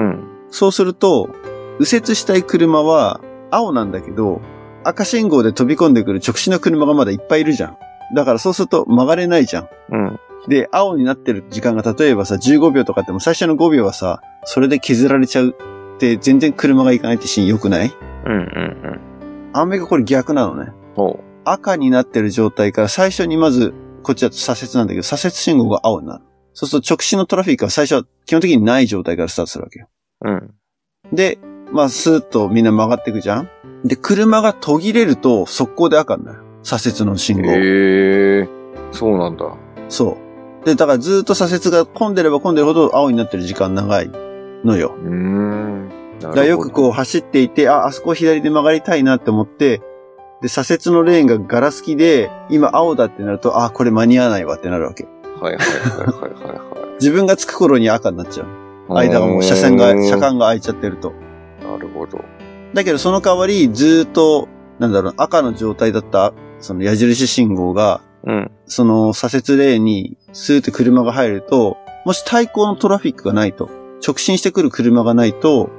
[0.00, 0.28] ん。
[0.50, 1.30] そうすると、
[1.78, 3.20] 右折したい車は
[3.50, 4.40] 青なんだけど、
[4.82, 7.76] 赤信号で飛び込んでくる直進の車がまだいっぱいいるじゃん。
[8.16, 9.68] だからそうすると曲がれないじゃん。
[9.90, 10.18] うん。
[10.48, 15.54] で、青になってる時間が例えばさ、15秒とかでも最初の5秒はさ、それで削られちゃう
[16.00, 17.94] って全然車が行かないってシーン良くない？
[18.24, 18.32] うん。
[18.32, 19.50] うん。
[19.52, 20.72] アンメがこれ逆なのね。
[20.96, 26.24] ほ赤になってる状態から最初にまず、こっちだと左折なんだけど、左折信号が青になる。
[26.54, 29.88] そうすると直進のトラフィックは最初は基本的にない状態からスタートするわけよ。
[30.24, 30.30] う。
[30.30, 30.54] うん。
[31.14, 31.38] で、
[31.72, 33.48] まあ、スーッとみんな曲がっていくじゃん
[33.84, 36.42] で、車が途切れると速攻で赤になる。
[36.62, 37.50] 左折の信号。
[37.50, 38.48] ええ
[38.92, 39.56] そうなんだ。
[39.88, 40.18] そ
[40.62, 40.66] う。
[40.66, 44.10] で、だからずーっと左折が混んでれば混んでるほど青になってる時間長い
[44.64, 44.94] のよ。
[44.96, 45.88] うーん。
[46.20, 46.92] なだからよくこうう。
[46.92, 49.80] 走っていて、あ、あそこ左で曲がりたいなって思って、
[50.42, 55.06] で、左折のレーンがガラスきで、今青だってなると、あ、これ間に合わないわってなるわけ。
[55.40, 56.70] はいはいはいはいはいは
[57.00, 58.46] 自分が着く頃に赤になっちゃう。
[58.46, 59.08] い。
[59.08, 61.12] 間がもう車線が、車間が空いちゃってると。
[61.62, 62.20] なるほど。
[62.74, 68.50] だけどその代わり、ずーっと、なんだろう、赤の状態だった、その矢印信号が、うん。
[68.66, 73.70] その左折レーンにスーって車が入ると、もし対向のトラフィックがないと、
[74.06, 75.70] 直進してくる車がないと、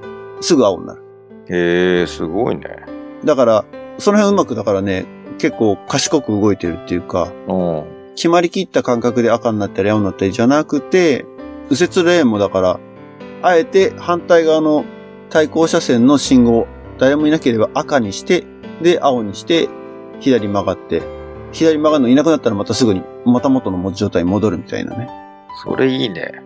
[0.41, 1.01] すぐ青になる。
[1.49, 2.63] へえ、すごいね。
[3.25, 3.65] だから、
[3.97, 5.05] その辺うまくだからね、
[5.37, 7.83] 結構賢く動いてるっていうか、うん。
[8.15, 11.25] 決まりきった感覚で赤になったり青になったりじゃなくて、
[11.69, 12.79] 右折レーンもだから、
[13.41, 14.85] あえて反対側の
[15.29, 16.67] 対向車線の信号、
[16.99, 18.43] 誰もいなければ赤にして、
[18.81, 19.69] で、青にして、
[20.19, 21.01] 左曲がって、
[21.51, 25.09] 左曲がるのいなくなったらまたすぐに、また元の状態に戻るみたいなね。
[25.63, 26.43] それいいね。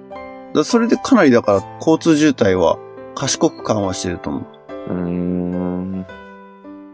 [0.56, 2.78] だそれでかなりだから交通渋滞は
[3.15, 4.44] 賢く緩和してると思う。
[4.89, 6.06] うーん。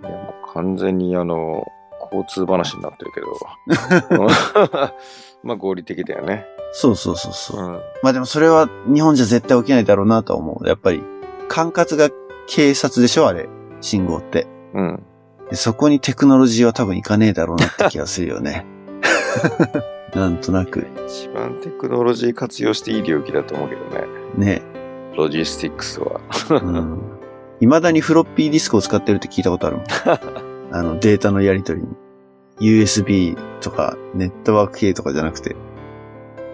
[0.03, 1.65] いや、もう完全にあの、
[2.11, 3.27] 交通話になってるけど。
[5.43, 6.45] まあ合理的だよね。
[6.73, 7.59] そうそうそうそう。
[7.59, 7.81] うん。
[8.03, 10.67] まあでもそれは日本じゃ絶対起きないだろうなとは思う。
[10.67, 11.03] やっぱり、
[11.47, 12.09] 管轄が
[12.47, 13.49] 警察でしょあれ。
[13.81, 14.47] 信号って。
[14.73, 15.03] うん。
[15.49, 18.65] でそこにテクノロジーは多分いかねえだろうなって気がするよね。
[20.15, 20.85] なんとなく。
[21.07, 24.07] 一番テクノロジー活用していい領域だと思うけどね。
[24.37, 24.61] ね。
[25.17, 26.19] ロジスティックスは。
[26.49, 26.99] うん。
[27.59, 29.85] 未だにフロッピーディスクを使ってるって聞いたことあるもん。
[30.73, 31.95] あの、データのやり取りに。
[32.59, 35.55] USB とか、ネットワーク系とかじゃなくて。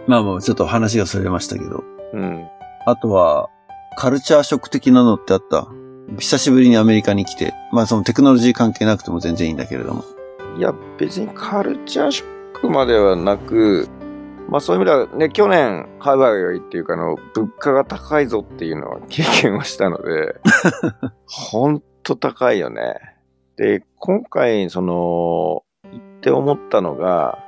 [0.08, 1.84] まあまあ、ちょっと話がそれましたけど。
[2.14, 2.46] うん。
[2.86, 3.50] あとは、
[3.98, 5.68] カルチャーショック的なのってあった？
[6.20, 7.54] 久しぶりにアメリカに来て。
[7.74, 10.04] まあそのテクノロジー関係なくても全然いいんだけれども。
[10.58, 13.88] いや、別にカルチャーショックまではなく、
[14.50, 20.36] まあそういう意味ではね、去年、海外っていうかあの、物価が高いぞっていうのは経験をしたので、
[21.26, 22.96] ほんと高いよね。
[23.58, 27.40] で、今回、その、行って思ったのが、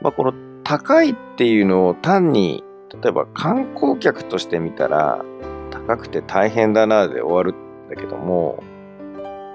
[0.00, 2.64] まあこの高いっていうのを単に、
[3.02, 5.24] 例えば観光客として見たら、
[5.70, 8.62] 高くて大変だなで終わるんだけども、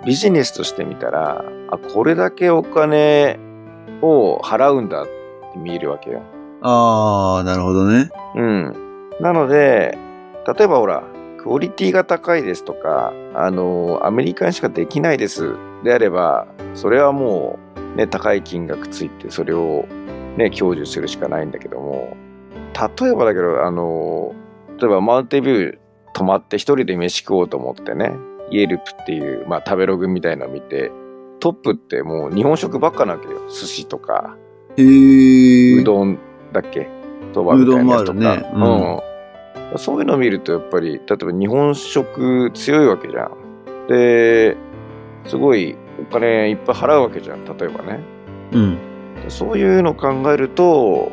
[0.05, 3.39] ビジネスとして見たら、あ、これだけお金
[4.01, 6.21] を払うんだって見えるわけよ。
[6.61, 8.09] あー、なるほどね。
[8.35, 9.09] うん。
[9.19, 9.97] なので、
[10.57, 11.03] 例えばほら、
[11.37, 17.59] クオリティが高いですとか、あの、アメリカにしかできないですであれば、それはも
[17.95, 19.85] う、ね、高い金額ついて、それを
[20.37, 22.15] ね、享受するしかないんだけども、
[23.01, 24.33] 例えばだけど、あの、
[24.77, 25.77] 例えばマウンテンビュー
[26.13, 28.13] 泊まって一人で飯食おうと思ってね、
[28.51, 30.91] イエルプっていう、まあ食べログみたいなのを見て、
[31.39, 33.47] トップってもう日本食ばっかなわけよ。
[33.49, 34.37] 寿司とか、
[34.77, 35.81] へー。
[35.81, 36.17] うどん
[36.53, 36.87] だっけ？
[37.33, 38.19] そばみたいなやつとか。
[38.19, 38.99] うどんもあるねうんうん
[39.77, 43.87] そういうのを見ると、やっぱり、例えば日本食強いわけじゃん。
[43.87, 44.57] で、
[45.25, 47.45] すごいお金いっぱい払うわけじゃん。
[47.45, 47.99] 例えばね。
[48.51, 48.77] うん。
[49.27, 51.11] そういうのを考えると、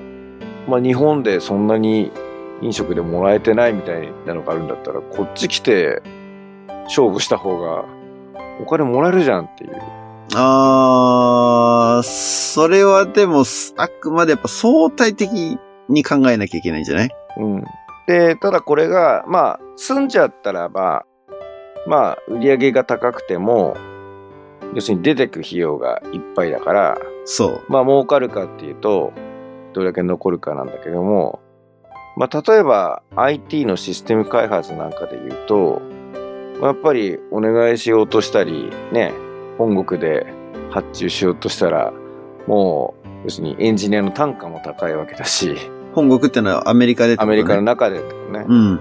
[0.66, 2.10] まあ日本でそんなに
[2.62, 6.00] 飲食でもらえてないみたいなのがあるんだったら、こっち来て
[6.84, 7.84] 勝負した方が
[8.58, 9.72] お金もらえるじゃんっていう。
[10.38, 13.44] あー、それはでも、
[13.76, 17.10] あくまでやっぱ相対的に考えなきゃいけないんじゃない？
[17.38, 17.64] うん。
[18.06, 21.06] で、ただこれが、まあ、住んじゃったらば、
[21.86, 23.76] まあ、売り上げが高くても、
[24.74, 29.12] 要するに出てく費用がいっぱいだから、そまあ、儲かるかっていうと、
[29.72, 31.40] どれだけ残るかなんだけども、
[32.16, 35.82] まあ、例えば IT のシステム開発なんかで言うと、
[36.60, 39.12] まあやっぱりお願いしようとしたり、ね、
[39.58, 40.26] 本国で
[40.70, 41.92] 発注しようとしたら、
[42.46, 45.56] もう、要するにエンジニアの単価も高いわけだし、う。
[45.94, 48.74] 本国ってのはアメリカでねアメリカの中でね、うん。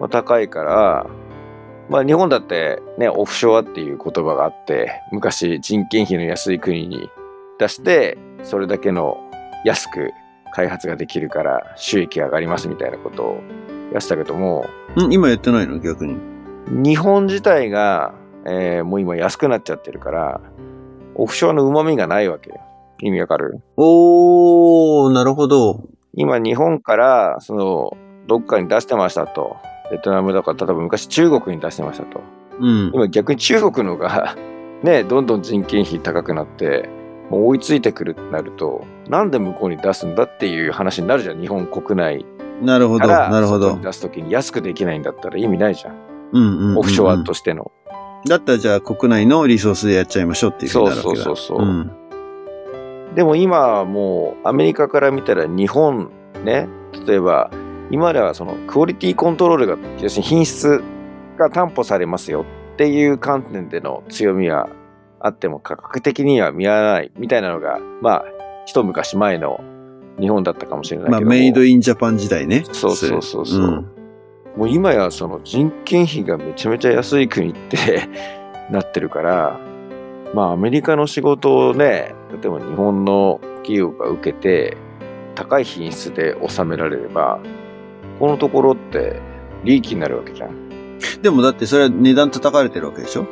[0.00, 1.06] まあ、高いから、
[1.90, 7.10] まあ日本だってね、オフショアっていう言葉があって、昔人件費の安い国に
[7.58, 9.18] 出して、それだけの
[9.64, 10.10] 安く
[10.54, 13.40] 開発ができるから収益が上がりますみたいなことを
[13.92, 14.64] やってたけども、
[14.96, 15.78] ん今やってないの？
[15.78, 16.16] 逆に。
[16.68, 18.14] 日本自体が、
[18.46, 20.40] えーもう今安くなっちゃってるから、
[21.14, 22.60] オフショアの旨味がないわけよ。
[23.00, 23.60] 意味わかる？
[23.76, 25.84] おー、なるほど。
[26.14, 29.56] 今日本から、その、どっかに出してましたと。
[29.90, 32.20] ベトナムだから、例えば昔中国に出してましたと。
[32.60, 32.90] うん。
[32.94, 34.36] 今逆に中国のが
[34.82, 36.88] ねどんどん人件費高くなって
[37.30, 42.26] もう追いついてくるってなるとなんで向こうに出すんだっていう話になるじゃん日本国内
[42.60, 43.06] なるほど。
[43.08, 43.76] なるほど。
[43.82, 45.94] 出す時に安くできないんだったら意味ないじゃん、
[46.32, 46.78] うんうんうんうん。
[46.78, 47.70] オフショアとしての
[48.26, 51.24] だったらじゃあ国内のリソースでやっちゃいましょうっていうふうになるわけだ。
[51.24, 53.14] そうそうそうそううん。
[53.14, 56.10] でも今はもうアメリカから見たら日本
[56.44, 56.68] ね
[57.06, 57.50] 例えば
[57.90, 60.82] 今ではそのクオリティコントロールが要するに品質
[61.36, 64.70] が担保されますよっていう観点での強みは
[65.20, 68.24] あっても価格的には見合わないみたいなのがまあ
[68.66, 69.60] 一昔前の
[70.18, 72.64] 日本だったかもしれないけまあ、メイドインジャパン時代ね。
[72.72, 74.01] そうそうそうそう、ん
[74.56, 78.08] もう今やその人件費がめちゃめちゃ安い国って
[78.70, 79.58] なってるから
[80.34, 84.76] まあアメリカの仕事をね例えば日本の企業が受けて
[85.34, 87.38] 高い品質で収められれば
[88.18, 89.20] このところって
[89.64, 90.68] 利益になるわけじゃん
[91.22, 93.26] でもだってそれは値段叩かれてるわけでしょ？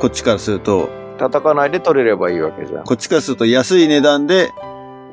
[0.00, 4.50] こっちからすると、叩かないで取れればいいわけじゃんこっちからすると安い値段で、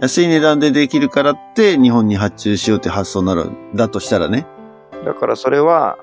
[0.02, 3.50] 安い値段でできるからって日本に発注しようって発想になる。
[3.76, 4.48] だとしたらね。
[5.06, 5.98] だからそれは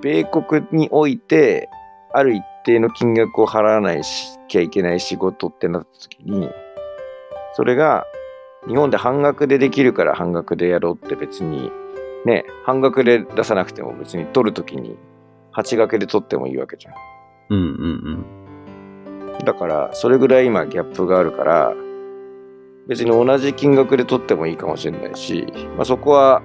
[0.00, 1.68] 米国において
[2.12, 6.50] ある一定の金額を払わないしきゃいけない仕事ってなった時に
[7.54, 8.06] それが
[8.68, 11.70] 日本で半額でできるから半額でやろうって別に
[12.24, 14.96] ね半額で出さなくても別に取る時に
[15.52, 16.94] 8掛けで取ってもいいわけじゃん
[17.50, 19.38] うんうん。
[19.44, 21.74] だからそれぐらい今ギャップがあるから
[22.86, 26.42] 別に同じ金額で取ってもいいかもしれないし、まあ、そこは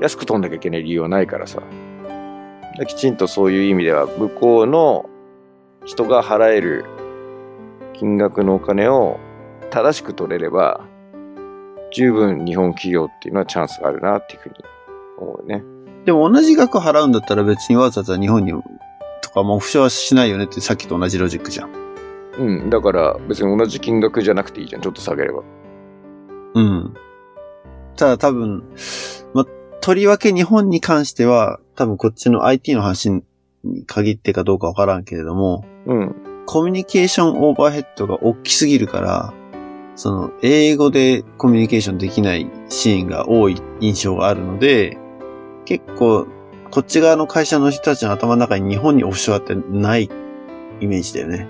[0.00, 1.62] 安く取んなきゃいけない理由はないからさ
[2.78, 5.08] できちんとそういう意味では向こうの
[5.84, 6.84] 人が払える
[7.94, 9.18] 金額のお金を
[9.70, 10.80] 正しく取れれば
[11.92, 14.54] 十分日本企業っていうのはチャンスがあるなっていうふうに
[15.18, 15.56] 思うね。
[15.56, 15.58] う
[16.00, 16.04] ん。
[16.04, 18.52] でも同じ額払うんだったら別にわざわざ日本に
[19.22, 21.70] とかもオフショアしないよねってさっきと同じロジックじゃん。
[22.38, 24.82] うん、だから別に同じ金額じゃなくていいじゃん。
[24.82, 25.42] ちょっと下げれば。
[26.54, 26.94] うん。
[27.96, 28.66] ただ多分、ま、
[29.80, 33.22] とりわけ日本に関しては、多分こっちの IT の話に
[33.86, 36.14] 限ってかどうかわからんけれども、うん。
[36.46, 39.32] コミュニケーションオーバーヘッドが大きすぎるから、
[39.96, 44.98] その、英語でコミュニケーションできないシーンが多い印象があるので、
[45.64, 46.26] 結構、
[46.70, 50.10] こっち側の会社の人たちの頭の中に日本にオフショアってない
[50.80, 51.48] イメージだよね。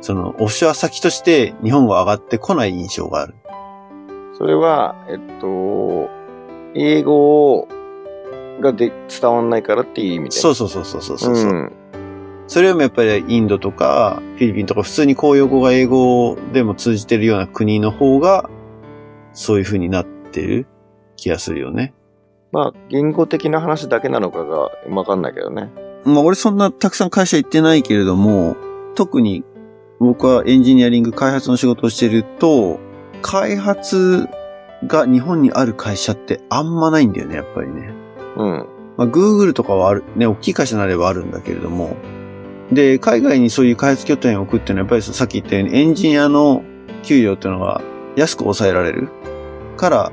[0.00, 3.34] その、オフショア先として日本が上がってこない印象がある。
[4.36, 6.17] それは、えっと、
[6.74, 7.68] 英語
[8.60, 10.36] がで伝わんないからっていう意味で。
[10.36, 11.34] そうそうそうそうそうそう。
[11.34, 11.72] ん。
[12.46, 18.48] それよりもやっぱりインドとかフィリピンとか普通に公用語が英語でも通じてるような国の方が
[19.32, 20.66] そういう風になってる
[21.16, 21.94] 気がするよね。
[22.50, 25.70] まあ、言語的な話だけなのかがわかんないけどね。
[26.04, 28.56] まあ俺そんなたくさん会社行ってないけれども、
[28.94, 29.44] 特に
[30.00, 32.80] 僕はエンジニアリング開発の仕事をしてると、
[33.20, 34.28] 開発
[34.86, 37.92] が日本にある会社ってあんまないんだよね、やっぱりね。
[38.36, 38.66] うん。
[38.96, 41.96] まあ、Google とかはある、ね、大きい会社になればあるんだけれども、
[42.72, 46.62] で、海外にそういう開発拠点を置くっていうのは、やっぱりさっき言ったようにエンジニアの
[47.02, 47.80] 給料っていうのが
[48.16, 49.08] 安く抑えられる
[49.76, 50.12] から、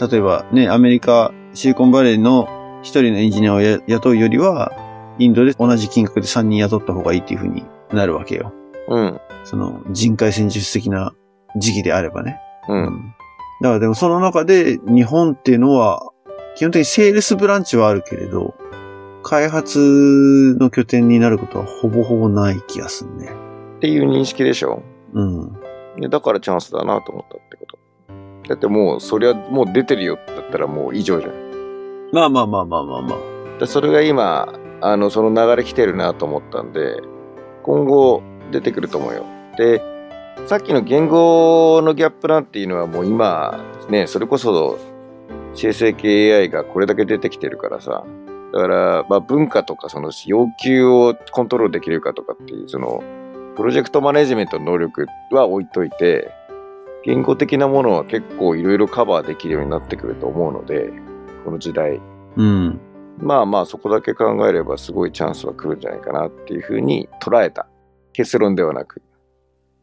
[0.00, 2.48] 例えばね、アメリカ、シリコンバレーの
[2.82, 4.72] 一人のエンジニアをや雇うよりは、
[5.18, 8.52] インドで同じ金額で3人雇った方がいいっていうふうになるわけよ。
[8.88, 9.20] うん。
[9.44, 11.12] その人海戦術的な
[11.56, 12.38] 時期であればね。
[12.68, 13.14] うん。
[13.60, 16.10] だからでもその中で日本っていうのは、
[16.56, 18.54] 基本的にセールスブランチはあるけれど、
[19.22, 23.30] 開発の拠点になることはほぼほぼない気がするね。
[23.76, 24.82] っていう認識でしょ。
[25.12, 25.52] うん。
[26.00, 27.78] でだからチャンスだなと思ったってこと。
[28.48, 31.32] だってもう、そりゃもう出てるよだったらもう以上じゃん。
[32.12, 33.58] まあまあまあまあまあまあ。
[33.58, 37.00] でそれが今、あの、その流れ来てるなと思ったんで、
[37.64, 39.24] 今後出てくると思うよ。
[39.56, 39.82] で、
[40.46, 44.78] さっきの言語のギャップなんていうのはもう今、ね、それこそ
[45.54, 48.04] 生成系 AI がこれだけ出てきてるからさ、
[48.52, 53.02] だから、まあ、文化とかその要求をコントロールできるかとかっていう、その、
[53.56, 56.32] プロジェクトマネジメントの能力は置いといて、
[57.04, 60.90] 言語的なものは結構いろいろカバーできるようになってくると思うので、
[61.44, 62.00] この時代。
[62.36, 62.80] うん。
[63.18, 67.66] まあまあそこだけ考えればすごいチャンスは来るんじゃないかなっていうふうに捉えた。
[68.12, 69.02] 結論ではなく。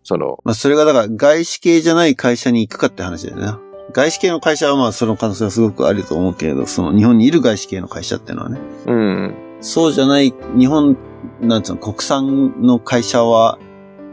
[0.06, 0.39] その。
[0.45, 3.60] まあそれがだから外資系じゃない会社に行くかって話だよね。
[3.91, 8.60] 外資系の会社はまあその可能性はすごくあると思うけれど、その日本にいる外資系の会社っていうのはね。
[8.86, 9.36] うん。
[9.62, 10.97] そうじゃない、日本、
[11.41, 13.58] なんつうの、国産の会社は、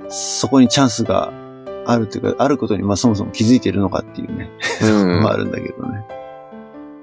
[0.09, 1.33] そこにチャンスが
[1.85, 4.51] あるというか、あることにまあそもそも気づいているのかっていうね。
[4.83, 5.21] うん。
[5.23, 6.07] まああるんだけどね。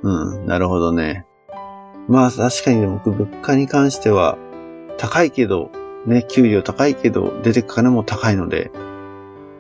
[0.02, 1.26] うん、なるほどね。
[2.08, 4.38] まあ確かに僕物価に関しては
[4.98, 5.70] 高いけど、
[6.10, 8.72] ね、給料高いけど出てく金も高いので、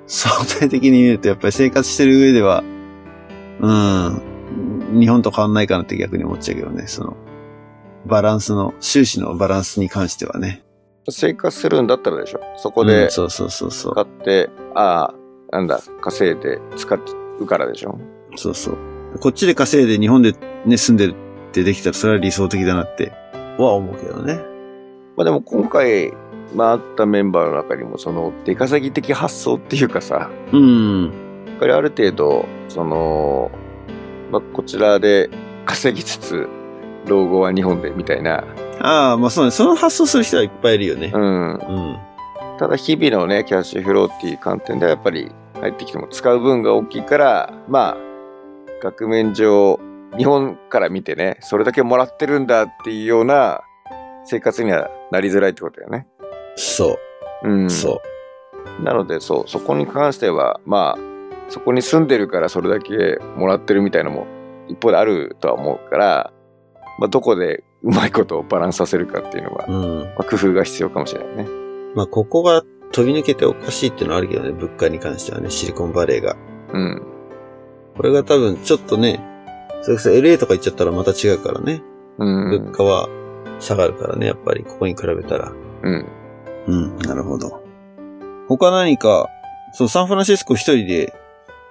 [0.07, 2.63] 相対的に見るとやっぱり生活してる上では、
[3.59, 7.15] うん、日本と変わんないかなって逆に思っちゃうけどね、その、
[8.05, 10.63] バランスの、収支のバランスに関してはね。
[11.09, 12.39] 生活するんだったらでしょ。
[12.57, 13.93] そこで、そうそうそうそう。
[13.93, 15.13] 使って、あ
[15.51, 16.99] あ、なんだ、稼いで使
[17.39, 17.99] うからでしょ。
[18.35, 18.77] そうそう。
[19.19, 20.33] こっちで稼いで日本で
[20.65, 21.11] ね、住んでる
[21.49, 23.11] ってできたらそれは理想的だなって
[23.57, 24.39] は思うけどね。
[25.15, 26.13] まあでも今回、
[26.55, 31.03] まああったメンバーの中にもその出稼ぎ的発想っていうかさ、うん。
[31.47, 33.51] やっぱりある程度、その、
[34.31, 35.29] まあこちらで
[35.65, 36.47] 稼ぎつつ、
[37.07, 38.43] 老後は日本でみたいな。
[38.81, 39.51] ああ、まあそうね。
[39.51, 41.11] その発想する人はいっぱいいるよね。
[41.13, 41.53] うん。
[41.53, 41.97] うん。
[42.57, 45.31] ただ日々のね、キャッシュフローっていう観点ではやっぱり
[45.61, 47.97] 入ってきても使う分が大きいから、まあ、
[48.81, 49.79] 額面上、
[50.17, 53.61] 日本から見てね、それだけもらってるんだっていうような
[54.25, 56.07] 生活にはなりづらいってことだよね。
[56.55, 56.99] そ
[57.43, 57.49] う。
[57.49, 57.69] うん。
[57.69, 58.01] そ
[58.79, 58.83] う。
[58.83, 61.09] なので、そう、そこに関しては、まあ、
[61.49, 64.27] そこに住んでるからそれだけもらってるみたいなのも
[64.67, 66.33] 一方であるとは思うから、
[66.99, 71.47] まあ、どこでうまいことをバランスさせるかっていうのは、うん、まあ、工夫が必要かもしれないね。
[71.95, 76.35] まあ、ここが飛び抜けておかしいっていうのはあるけどね、物価に関してはね、シリコンバレーが。
[76.73, 77.01] うん。
[77.95, 79.23] これが多分ちょっとね、
[79.81, 81.81] それこそ LA とか行っちゃったらまた違うからね。
[82.17, 82.61] うん。
[82.63, 83.09] 物価は
[83.59, 85.51] 下がるからね、やっぱりここに比べたら。
[85.83, 86.05] うん。
[86.69, 87.63] うん、なるほど。
[88.47, 89.27] 他何か、
[89.73, 91.13] そう、サンフランシスコ一人で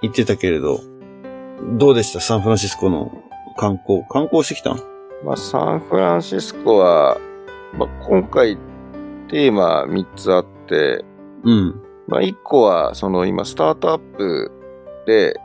[0.01, 0.81] 行ってたけれど、
[1.77, 2.19] どうでした？
[2.19, 3.11] サンフランシスコの
[3.57, 4.03] 観光。
[4.09, 4.75] 観光してきた
[5.23, 7.17] まあ、サンフランシスコは、
[7.73, 8.57] まあ、今回
[9.29, 11.03] テーマ3つあって、
[11.43, 11.81] うん。
[12.07, 14.51] まあ、1個は、その今、スタートアップ
[15.05, 15.39] で、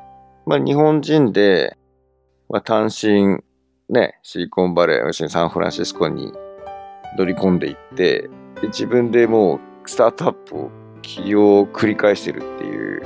[0.46, 1.76] まあ、日本人で、
[2.48, 3.38] まあ、単身、
[3.88, 6.32] ね、シリコンバレー、要するにサンフランシスコに
[7.18, 8.30] 乗り込んでいって、
[8.64, 10.70] で自分でもうスタートアップを
[11.02, 13.02] 起業を繰り返してるっていう、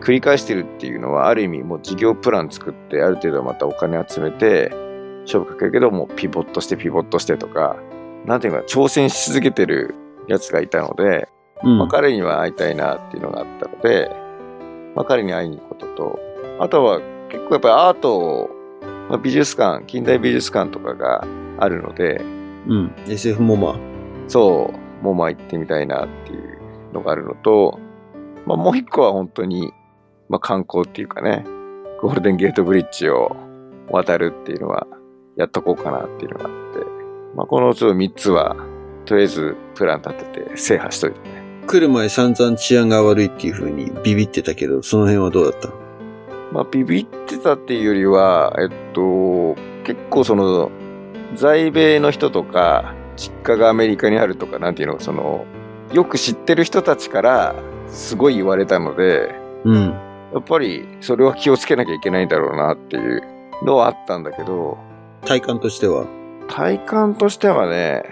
[0.00, 4.70] 繰り返してるっていうのは、ある意味もう事業プラン作って、ある程度またお金集めて、
[5.22, 7.76] 勝負かけるけど、もうピボットしてピボットしてとか、
[8.24, 9.96] なんていうか、挑戦し続けてる
[10.28, 11.28] やつがいたので、
[11.64, 14.10] うん、まあ、彼には会いたいなっていうのがあったので、
[14.94, 16.18] まあ、彼に会いに行くことと、
[16.60, 18.50] あとは結構やっぱりアート、
[19.08, 21.26] まあ、美術館、近代美術館とかが
[21.58, 22.22] あるので、
[22.68, 23.76] うん、SF モマ。
[24.28, 26.58] そう、モマ行ってみたいなっていう
[26.94, 27.78] のがあるのと、
[28.46, 29.72] まあ、もう一個は本当に、
[30.30, 31.44] まあ、観光っていうかね、
[32.00, 33.36] ゴールデンゲートブリッジを
[33.90, 34.86] 渡るっていうのは
[35.36, 36.86] やっとこうかなっていうのがあって、
[37.36, 38.56] まあ、このちょっと3つは、
[39.04, 41.44] とりあえずプラン立てて制覇しといてね。
[41.66, 45.68] 来る前散々治安が悪いっていう風にビビってたけど、その辺はどうだった？
[46.52, 50.70] まあ、ビビってたっていうよりは、えっと、結構その、
[51.34, 55.44] 在米の人とか、実家がアメリカにあるとか、なんていうの、その、
[55.92, 57.54] よく知ってる人たちから、
[57.88, 59.34] すごい言われたので、
[59.64, 59.90] うん。
[60.32, 63.22] やっぱり、それは気をつけなきゃいけないんだろうなっていう
[63.64, 64.78] のはあったんだけど、
[65.24, 66.06] 体感としては？
[66.48, 68.02] 体感としてはね、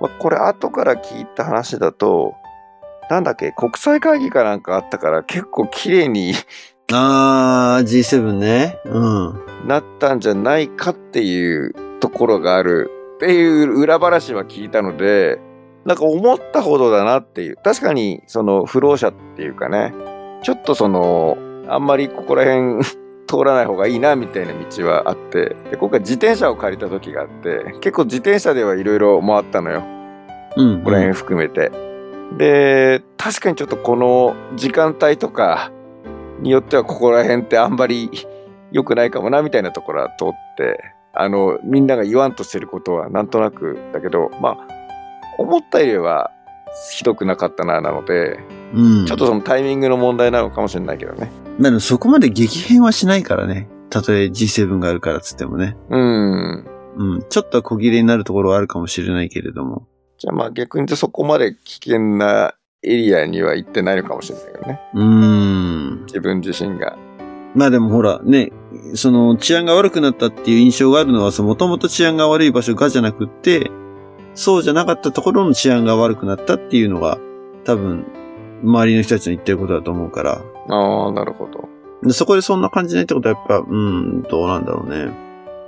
[0.00, 2.34] まあ、これ後から聞いた話だと、
[3.10, 6.34] なんだっけ、国際会議かなんかあったから結構綺麗に
[6.92, 8.78] あー、G7 ね。
[8.84, 9.66] うん。
[9.66, 15.40] なったんじゃないかっていうところがあるっていう裏話は聞いたので、
[15.84, 17.56] なんか思ったほどだなっていう。
[17.56, 19.92] 確かに、その、不老者っていうかね、
[20.42, 22.84] ちょっとその、あんまりここら辺
[23.26, 29.82] 通らない方がいいなみたいな道はあって、で今回自転車を借りた時があって、結構自転車ではいろいろ回ったのよ。
[30.56, 31.72] うん、うん、ここら辺含めて。
[32.36, 35.72] で、確かにちょっとこの時間帯とか、
[36.40, 38.10] によってはここら辺ってあんまり
[38.70, 44.58] 良くないかもなみたいなところは通ってあの、みんなが言わんとしてることはなんとなくだけど、まあ、
[45.36, 46.30] 思ったよりは
[46.92, 48.38] ひどくなかったな、なので、
[48.72, 49.06] うん。
[49.06, 51.30] ちょっとそのタイミングの問題なのかもしれないけどね。
[51.58, 53.68] でもそこまで激変はしないからね。
[53.90, 55.76] たとえ G7 があるからっつってもね。
[55.90, 56.66] うん。
[56.96, 57.24] うん。
[57.28, 59.88] ちょっとは小切れになるところはあるかもしれないけれども。
[60.18, 64.80] じゃあまあ逆に言うとそこまで危険なエリアには行ってないのかもしれないけどね。
[64.94, 66.04] うーん。
[66.06, 66.96] 自分自身が。
[67.54, 68.52] まあでもほら、ね、
[68.94, 73.70] その治安が悪くなったっていう印象があるのは、もともと治安が悪い場所がじゃなくって、
[74.34, 77.18] そうじゃなかったところの治安が悪くなったっていうのが、
[77.64, 78.06] 多分、
[78.62, 81.68] 周りの人たちの言ってることだと思うから、ああ、なるほど。
[82.02, 85.12] でそこでそんな感じないってことはやっぱ、うん、どうなんだろうね。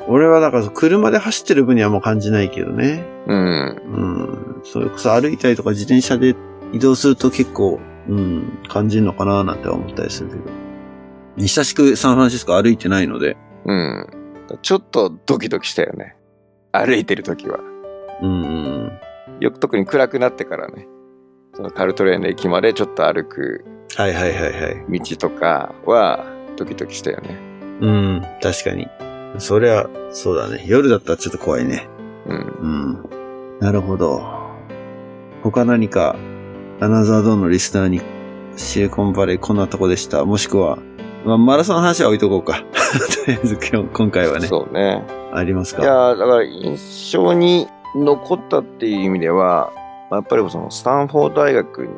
[0.08, 3.04] 俺はだから車で走ってる分にはもう感じないけどね。
[3.26, 3.36] うん。
[3.36, 4.62] うん。
[4.64, 6.36] それこそ歩いたりとか自転車で
[6.72, 10.42] 移動すると結構、うん、感じるのかななんて思ったりするけど。
[11.46, 14.06] 久しくサンフランシスコ歩いてないので、うん。
[14.62, 16.16] ちょっとドキドキしたよね。
[16.72, 17.58] 歩いてる時は。
[18.22, 19.00] うんうん。
[19.40, 20.86] よく特に暗くなってからね。
[21.54, 23.64] そのカルトレーンの駅までちょっと歩く
[23.96, 25.00] はいはいはいはい。
[25.00, 26.24] 道とかは
[26.56, 27.36] ドキドキしたよね。
[27.80, 28.88] うん、確かに。
[29.38, 30.64] そりゃ、そうだね。
[30.66, 31.88] 夜だったらちょっと怖いね。
[32.26, 32.38] うん。
[32.38, 33.58] うん。
[33.60, 34.22] なるほど。
[35.42, 36.16] 他何か、
[36.80, 38.00] アナザードーンのリスナーに、
[38.56, 40.24] シリコンバレーこんなとこでした。
[40.24, 40.78] もしくは、
[41.24, 42.62] まあ、マラソンの話は置いとこうか。
[43.24, 45.04] とりあえず今日、今回はね、そうね。
[45.32, 45.82] ありますか？
[45.82, 49.70] いやーだから印象に残ったっていう意味では、
[50.10, 51.94] まあやっぱりそのスタンフォード大学に行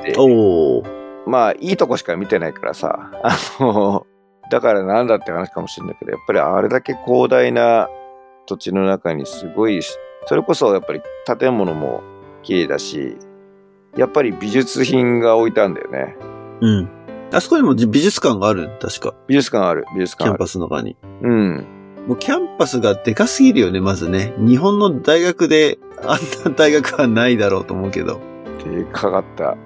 [0.00, 0.88] って、おー。
[1.26, 4.06] まあいいとこしか見てないからさ、あの、
[4.50, 7.88] だからなんだって話かもしれないけど、やっぱりあれだけ広大な
[8.46, 9.80] 土地の中にすごい、
[10.26, 11.00] それこそやっぱり
[11.38, 12.02] 建物も
[12.42, 13.16] 綺麗だし、
[13.96, 16.16] やっぱり美術品が置いてあるんだよね。
[16.60, 16.88] うん。
[17.34, 19.14] あそこにも美術館がある確か。
[19.26, 20.38] 美術館ある、美術館ある。
[20.38, 20.96] キャンパスの中に。
[21.22, 21.66] うん。
[22.06, 24.34] もうキャンパスがでかすぎるよね、まずね。
[24.38, 28.20] 日本の大学で、あんな大学はないだろうと思うけど。
[28.64, 29.56] でかかった。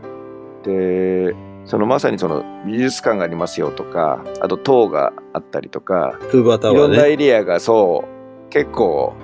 [0.64, 7.06] で、そのまさにその美術館がありますよとか、あと塔があったりとか、クーバータいろんな。
[7.06, 8.04] エリアがそ
[8.46, 9.14] う、結構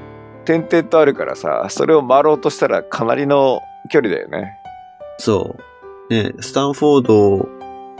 [0.45, 4.59] 点々とあるからさ、それを回ろうとしたらかなりの距離だよね。
[5.19, 5.57] そ
[6.11, 6.13] う。
[6.13, 7.49] ね、スタンフォード、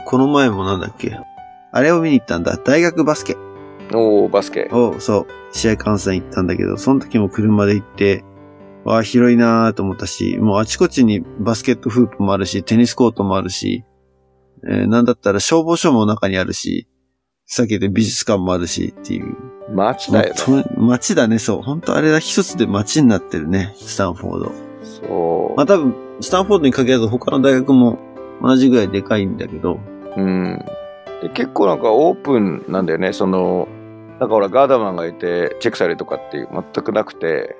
[0.05, 1.19] この前もなんだっけ？
[1.71, 2.57] あれを見に行ったんだ。
[2.57, 3.35] 大学バスケ
[3.93, 4.69] おー、バスケ。
[4.71, 8.23] を、そう、試合観戦行ったんだけど、その時も車で行って、
[8.83, 13.83] わあ、広いなーと思ったし、もうあちこちにバスケットフープもあるし、テニスコートもあるし、
[14.67, 16.87] えーなんだったら消防署も中にあるし、
[17.45, 19.35] さっき言った美術館もあるしっていう。
[19.73, 20.65] 街だよね。
[20.77, 21.61] 街だね、そう。
[21.61, 24.51] 本当あれだ、一つで街になってるね、スタンフォード。
[24.83, 25.57] そう。
[25.57, 27.99] まあ多分、スタンフォードに限らず他の大学も
[28.41, 29.79] 同じぐらいでかいんだけど、
[30.17, 30.65] うん。
[31.21, 33.13] で結構なんかオープンなんだよね。
[33.13, 33.67] その、
[34.19, 37.55] なんかほらガーダマンがいてチェックされるとかっていう全くなくて、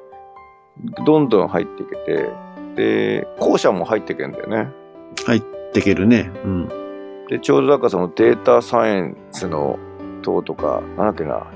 [1.05, 2.29] どんどん入っていけて、
[2.75, 4.71] で、校舎も入っていけんだよね。
[5.73, 6.31] できるね。
[6.45, 6.67] うん。
[7.29, 9.77] で、ちょうどなんかそのデータサイエンスの
[10.21, 11.47] 塔とか、なんだっけな、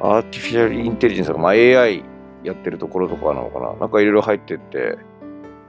[0.00, 2.04] アーティフィシャルインテリジェンスとか、まあ、AI
[2.42, 3.74] やってるところとかなのかな。
[3.74, 4.98] なんかいろいろ入ってって、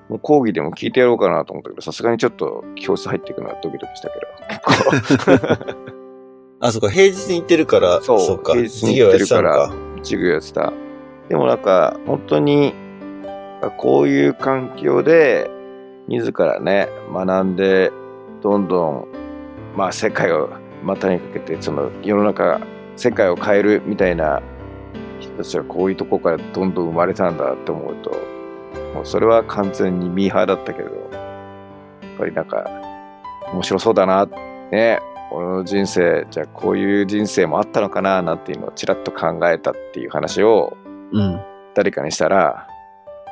[0.10, 5.88] もう講義でも聞いてやろうかなと思ったけど、さすがにちょっと教室入っていくのはドキドキしたけど、結構。
[6.60, 10.74] あ、そっか、平日に行ってるから、そうっか、平日に行ってるから授業やってた。
[11.30, 12.74] でもなんか、本当に、
[13.78, 15.50] こういう環境で、
[16.08, 17.92] 自らね、学んで、
[18.42, 19.08] どんどん、
[19.76, 20.50] まあ世界を
[20.84, 22.62] 股にかけて、その世の中、
[22.96, 24.42] 世界を変えるみたいな
[25.20, 28.37] 人たちはこういうとこからどんどん生まれたんだって思うと、
[28.98, 32.66] もうそれは完全にミーハーだったけど、やっぱりなんか、
[33.54, 34.26] 面白そうだな、
[34.72, 35.00] ね、
[35.32, 40.76] 俺の人生じゃあこういう人生もあったのかななんていうのをちらっと考えたっていう話を
[41.12, 41.40] うん。
[41.76, 42.68] 誰かにしたら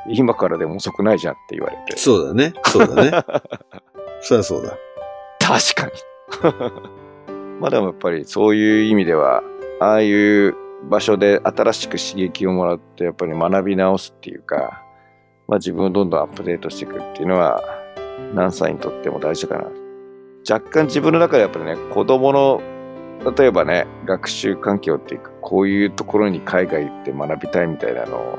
[0.08, 2.52] 今からでも遅くないじゃんって言われてそうだね。
[2.64, 3.10] そうだね。
[4.22, 4.78] そりゃそうだ。
[5.40, 9.42] 確かに まあでもやっぱりそういう意味では
[9.80, 10.54] ああいう
[10.88, 14.82] 場所で新しく刺激をもらってやっぱり学び直すっていうか、
[15.48, 17.62] まあ、自分をどんどんアップデートしていくっていうのは
[18.34, 19.64] 何歳にとっても大事かな
[20.48, 22.60] 若干自分の中でやっぱりね子供の
[23.36, 28.38] 例えばね学習環境っていうかこういうところに海外行って学びたいみたいなのを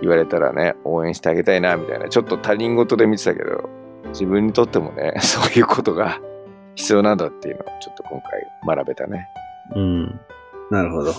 [0.00, 3.68] 言われたらね応援してあげたいなみたいなちょっと他人事で見てたけど
[4.08, 6.20] 自分にとってもね そういうことが
[6.74, 8.20] 必要なんだっていうのをちょっと今
[8.66, 9.28] 回学べたね。
[9.74, 10.20] うん。
[10.70, 11.12] なるほど。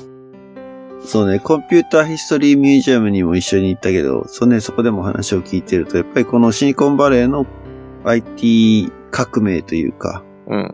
[1.05, 7.45] そうね、コンピューターヒストリーミュージアムにも一緒に行ったけど、そうね、そこでも話を聞いてると、やっぱりこのシリコンバレーの
[8.05, 10.71] IT 革命というか、うん。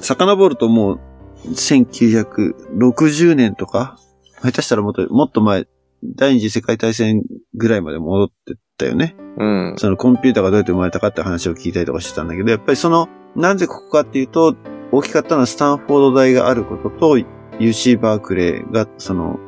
[0.00, 1.00] 遡るともう
[1.48, 3.98] 1960年とか
[4.42, 5.66] 下手したらもっと、もっと前、
[6.04, 7.22] 第二次世界大戦
[7.54, 9.16] ぐらいまで戻ってったよね。
[9.38, 9.74] うん。
[9.78, 14.54] そのコンピューターがどうやって生まれたかって話を聞いたりとかしてたんだけど、やっぱりその、なぜここかっていうと、
[14.92, 17.16] 大きかったのはスタンフォード大があることと、
[17.58, 19.38] UC バークレーが、その、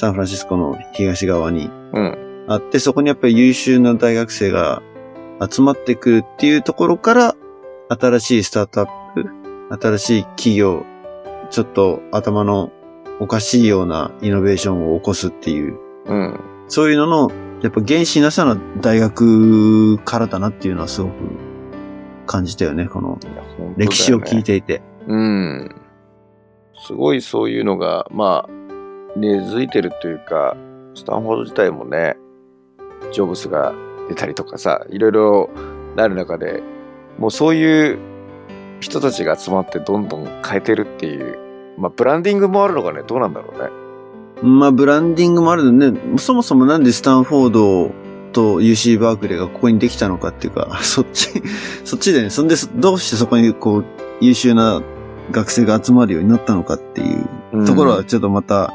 [0.00, 2.46] サンフランシスコの東側にうん。
[2.48, 4.80] あって、そこにやっぱり優秀な大学生が
[5.46, 7.36] 集まってくるっていうところから、
[7.90, 9.26] 新しいスタートアップ、
[9.78, 10.86] 新しい企業、
[11.50, 12.72] ちょっと頭の
[13.20, 16.40] おかしいようなイノベーションを起こすっていう、うん。
[16.68, 17.30] そういうのの、
[17.60, 21.12] やっぱ原始なさの大学からだなっていうのはすごく
[22.24, 24.80] 感じたよね、このいや本当だよね歴史を聞いていて。
[25.06, 25.76] うん。
[26.86, 28.69] すごいそういうのが、まあ、
[29.16, 30.56] 根付いてるというか、
[30.94, 32.16] スタンフォード自体もね、
[33.12, 33.72] ジョブスが
[34.08, 35.50] 出たりとかさ、いろいろ
[35.96, 36.62] なる中で、
[37.18, 37.98] もうそういう
[38.80, 41.38] 人たちが集まってどんどん変えてるっていう、
[41.78, 43.70] まあ、ブランディングもあるのかね、どうなんだろうね。
[44.42, 47.90] まあ、ブランディングもあるのね、そもそもなんでスタンフォード
[48.32, 51.42] と UC バークレーがここにできたのかっていうか、 そっち、
[51.84, 53.84] そっちでね、そんで、どうしてそこにこう、
[54.20, 54.82] 優秀な
[55.30, 57.04] 学生が集まるようになったのかってい
[57.52, 58.72] うところはちょっとまた、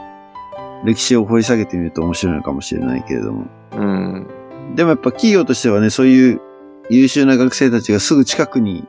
[0.83, 3.45] 歴史を掘り下げてみると面白いのかもしれないけれども。
[3.71, 4.27] うん。
[4.75, 6.41] でもやっぱ企業としてはね、そういう
[6.89, 8.85] 優秀な学生たちがすぐ近くに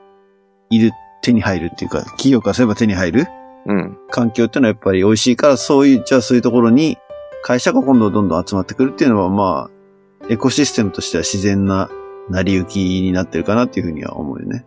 [0.71, 3.27] いる、手に入るっていうか、企業からすれば手に入る
[3.67, 3.99] うん。
[4.11, 6.99] 環境っていうのはやっぱり美味しいから、そういう、じゃあそういうところに
[7.43, 11.89] 会社が今度どんどん集まってくるっていうのは、まあ、エコシステムとしては自然な
[12.29, 14.65] 成り行きになってるかなっていうふうには思うよね。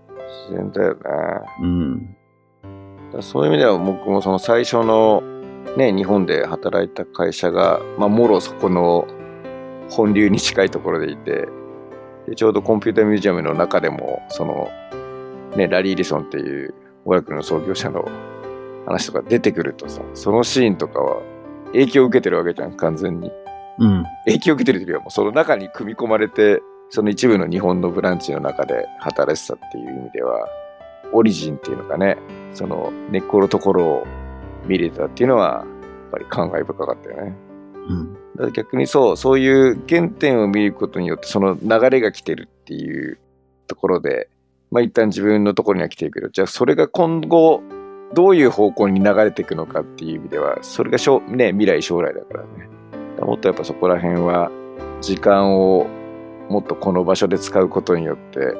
[0.48, 1.02] 自然だよね。
[1.62, 2.16] うん。
[3.22, 5.24] そういう意味では僕もその最初の
[5.78, 9.08] ね、日本で働いた会社が、まあ、もろそこの
[9.90, 11.48] 本流に近いところでいて、
[12.28, 14.70] でちょうどコンピューターミュージアムの中でも、その、
[15.56, 16.74] ね、ラリー・リソンっていう
[17.06, 18.06] オラクルの創業者の
[18.86, 21.22] 話とか出てくるとさ、そのシーンとかは
[21.68, 23.32] 影響を受けてるわけじゃん、完全に。
[23.80, 24.04] うん。
[24.26, 30.48] 影響を受けてるというよりはもうその中に組み込まれてその一部の日本のブランチの中で働いてたっていう意味では
[31.14, 32.18] オリジンっていうのがね
[32.54, 34.08] その根っこのところを
[34.66, 35.78] 見れたっていうのはや
[36.10, 37.36] っぱり感慨深かったよね。
[37.90, 38.14] うん。
[38.14, 43.20] だから逆にそうそういう原点を見ることによってその流れが来てるっていう
[43.68, 44.30] ところで
[44.72, 47.62] まあ一旦自分のところには来てるけどじゃあそれが今後
[48.14, 52.70] どういう方向に流れていくのかっていう意味ではそれがしょ、ね、未来将来だからね。
[53.22, 54.50] もっとやっぱそこら辺は
[55.02, 55.88] 時間を
[56.50, 58.56] もっとこの場所で使うことによって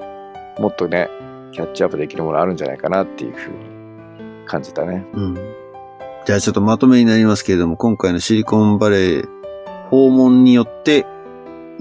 [0.60, 1.08] もっとね
[1.52, 5.06] キャッチアップできるものあるんじゃないかなっていうふうに感じたね。
[5.14, 5.59] うん。
[6.30, 9.28] じゃあちょっとまとめになりますけれども、今回のシリコンバレー
[9.90, 11.08] 訪問によって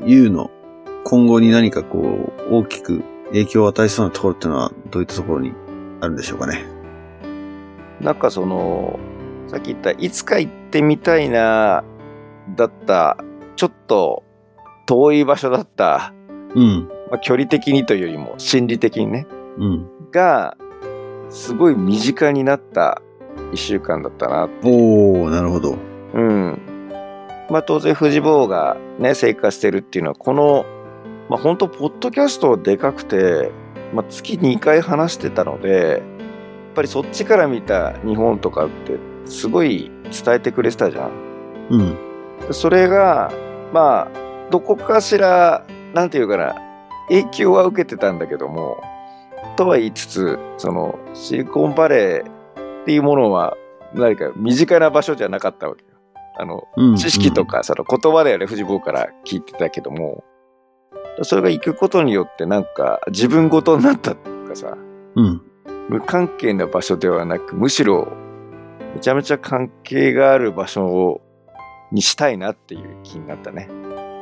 [0.07, 0.51] U の
[1.05, 5.53] 今後に何かこう大きく影響を与えそうなところっていうのはどういったところに
[6.01, 6.65] あるんでしょうかね。
[8.01, 8.99] なんかその
[9.49, 11.85] さっき言ったいつか行ってみたいな
[12.57, 13.19] だった
[13.57, 14.25] ちょっと
[14.87, 16.15] 遠い場所だった、
[16.55, 16.89] うん。
[17.11, 19.27] まあ、距離的にというよりも心理的にね
[19.59, 20.11] うん。
[20.11, 20.57] が
[21.29, 23.03] すごい身近になった
[23.53, 25.77] 1週間だったなおー、なるほど。
[26.15, 26.59] うん。
[27.51, 30.67] まあ当然、フジボーがね、成果してるっていうのは、この、
[31.29, 33.51] まあ本当、ポッドキャストでかくて、
[33.95, 36.01] まあ月2回話してたので、やっ
[36.75, 39.91] ぱりそっちから見た日本とかって、すごい
[40.25, 41.11] 伝えてくれてたじゃん。
[41.71, 41.97] うん。
[42.53, 43.33] それが、
[43.73, 46.55] まあ、どこかしら、なんていうかな、
[47.09, 48.83] 影響は受けてたんだけども、
[49.57, 52.38] とは言いつつ、その、シリコンバレー
[52.89, 53.55] っていうものは、
[53.93, 55.91] 何か身近な場所じゃなかったわけよ。
[56.39, 56.97] あの、うん。
[56.97, 60.25] 知識とか、その言葉ではね、藤坊から聞いてたけども、
[61.21, 64.79] それが行くことによって、なんか、自分ごとになったっていうかさ、
[65.17, 65.43] うん。
[65.91, 68.09] 無関係な場所ではなく、むしろ、
[68.95, 71.21] めちゃめちゃ関係がある場所を
[71.93, 73.69] にしたいなっていう気になったね。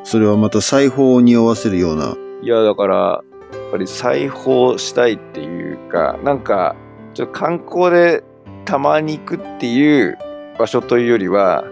[0.03, 2.17] それはまた裁縫を匂わせるような。
[2.43, 3.21] いや、だから、や
[3.69, 6.75] っぱり裁縫したいっていうか、なんか、
[7.15, 8.23] ちょっと観光で
[8.67, 10.19] たまに行くっていう
[10.59, 11.65] 場所というよりは、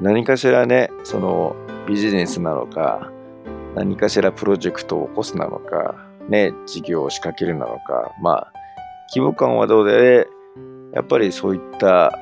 [0.00, 3.10] 何かしらね、そのビジネスなのか、
[3.74, 5.96] 何かしらプロジェクトを起こすなのか、
[6.28, 8.52] ね、事業を仕掛けるなのか、まあ、
[9.10, 10.28] 規模感はどうで、
[10.94, 12.12] やっぱりそういった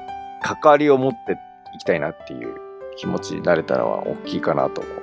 [0.42, 1.38] 関わりを持って
[1.74, 2.54] いきたいなっていう
[2.96, 4.94] 気持ちになれたのは大きいかなと思う。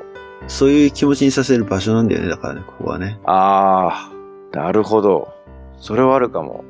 [0.48, 2.30] そういう気持ちにさせる場所なんだよね。
[2.30, 3.20] だからね、ここはね。
[3.26, 4.10] あ
[4.54, 5.32] あ、なるほど。
[5.78, 6.64] それはあるかも。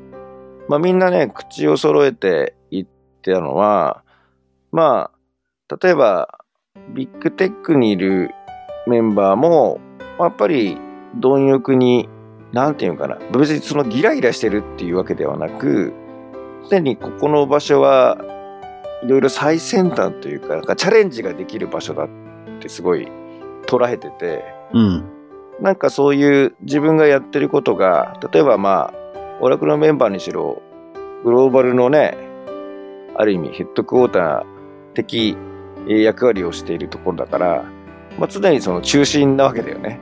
[0.68, 2.86] まあみんなね、口を揃えて言っ
[3.22, 4.02] てたのは、
[4.72, 5.10] ま
[5.70, 6.38] あ、例えば、
[6.94, 8.30] ビッグテックにいる
[8.86, 9.80] メンバーも、
[10.18, 10.78] やっぱり
[11.20, 12.08] 貪欲に、
[12.52, 15.92] なんていうのかな、別にそのギラギラしてるっていうわけではなく、
[16.70, 18.18] 常にここの場所は
[19.02, 22.08] いろいろ最先端というか、なんかチャレンジができる場所だっ
[22.60, 23.08] てすごい
[23.66, 25.04] 捉えてて、うん。
[25.60, 29.03] なんかそういう自分がやってることが、例えばまあ、
[29.40, 30.62] オラクルのメンバーにしろ、
[31.24, 32.16] グローバルのね、
[33.16, 34.44] ある意味ヘッドクォーター
[34.94, 35.36] 的
[35.86, 37.64] えー役割をしているところだから、
[38.18, 40.00] まあ、常にその中心なわけだよね。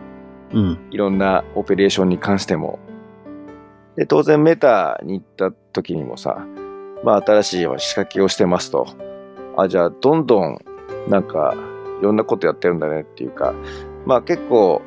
[0.52, 0.88] うん。
[0.90, 2.78] いろんなオペレーションに関しても。
[3.96, 6.46] で、当然メタに行った時にもさ、
[7.04, 8.86] まあ新しい仕掛けをしてますと。
[9.56, 10.58] あ、じゃあどんどん
[11.08, 11.54] なんか
[12.00, 13.54] いろんなことやってるんだねっていうか、
[14.06, 14.82] まあ結構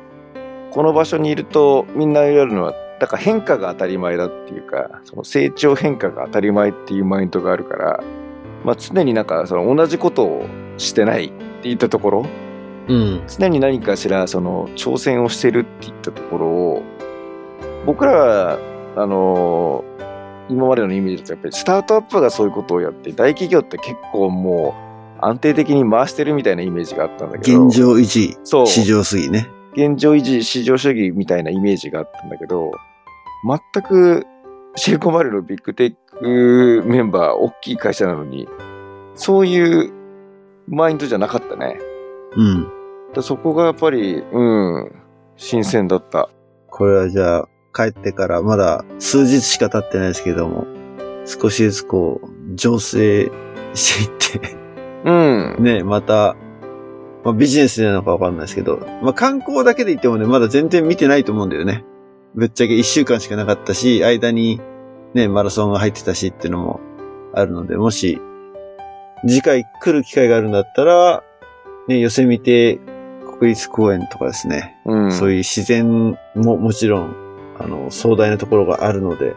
[0.70, 8.04] この場所にいるとみんな言われるのは、だから変化が当たり前だっていうか、その成長変化が当たり前っていうマインドがあるから、
[8.64, 10.46] まあ常になんかその同じことを
[10.78, 11.32] してないっ
[11.62, 12.26] ていったところ、
[12.88, 13.22] うん。
[13.26, 16.82] 常に何かしらその挑戦をしてるっていったところを
[17.84, 18.58] 僕らは
[18.96, 19.84] あの
[20.48, 24.74] 今までのイメージだとやっぱりスタートアップがそういうことをやって大企業って結構も
[25.20, 29.48] う安定的に回してるみたいなイメージがあったんだけど現状維持、そう市場主義ね。
[29.76, 32.72] 現状維持市場主義みたいなイメージがあったんだけど
[33.74, 34.26] 全く
[34.74, 38.48] シリコンバレーのビッグテックメンバー大きい会社なのに
[39.14, 39.92] そういう
[40.68, 41.78] マインドじゃなかったね。
[42.36, 42.68] うん。
[43.14, 44.92] だそこがやっぱり、うん、
[45.36, 46.28] 新鮮だった。
[46.68, 50.66] これはじゃあ、帰ってからまだ数日しか経ってないですけども、
[51.24, 53.30] 少しずつこう、醸成
[53.74, 54.56] していって、
[55.04, 55.56] うん。
[55.60, 56.36] ね、また、
[57.26, 61.84] まあ、ビジネスなのかわかんないですけど、まあ、観光だけで言ってもね、まだ全然見てないと思うんだよね。
[62.36, 64.60] ぶっちゃけ一週間しかなかったし、間に
[65.12, 66.80] ね、マラソンが入ってたしっていうのも
[67.34, 68.20] あるので、もし、
[69.26, 71.24] 次回来る機会があるんだったら、
[71.88, 72.78] ね、寄せ見て
[73.40, 75.12] 国立公園とかですね、うん。
[75.12, 77.16] そういう自然ももちろん、
[77.58, 79.34] あの、壮大なところがあるので。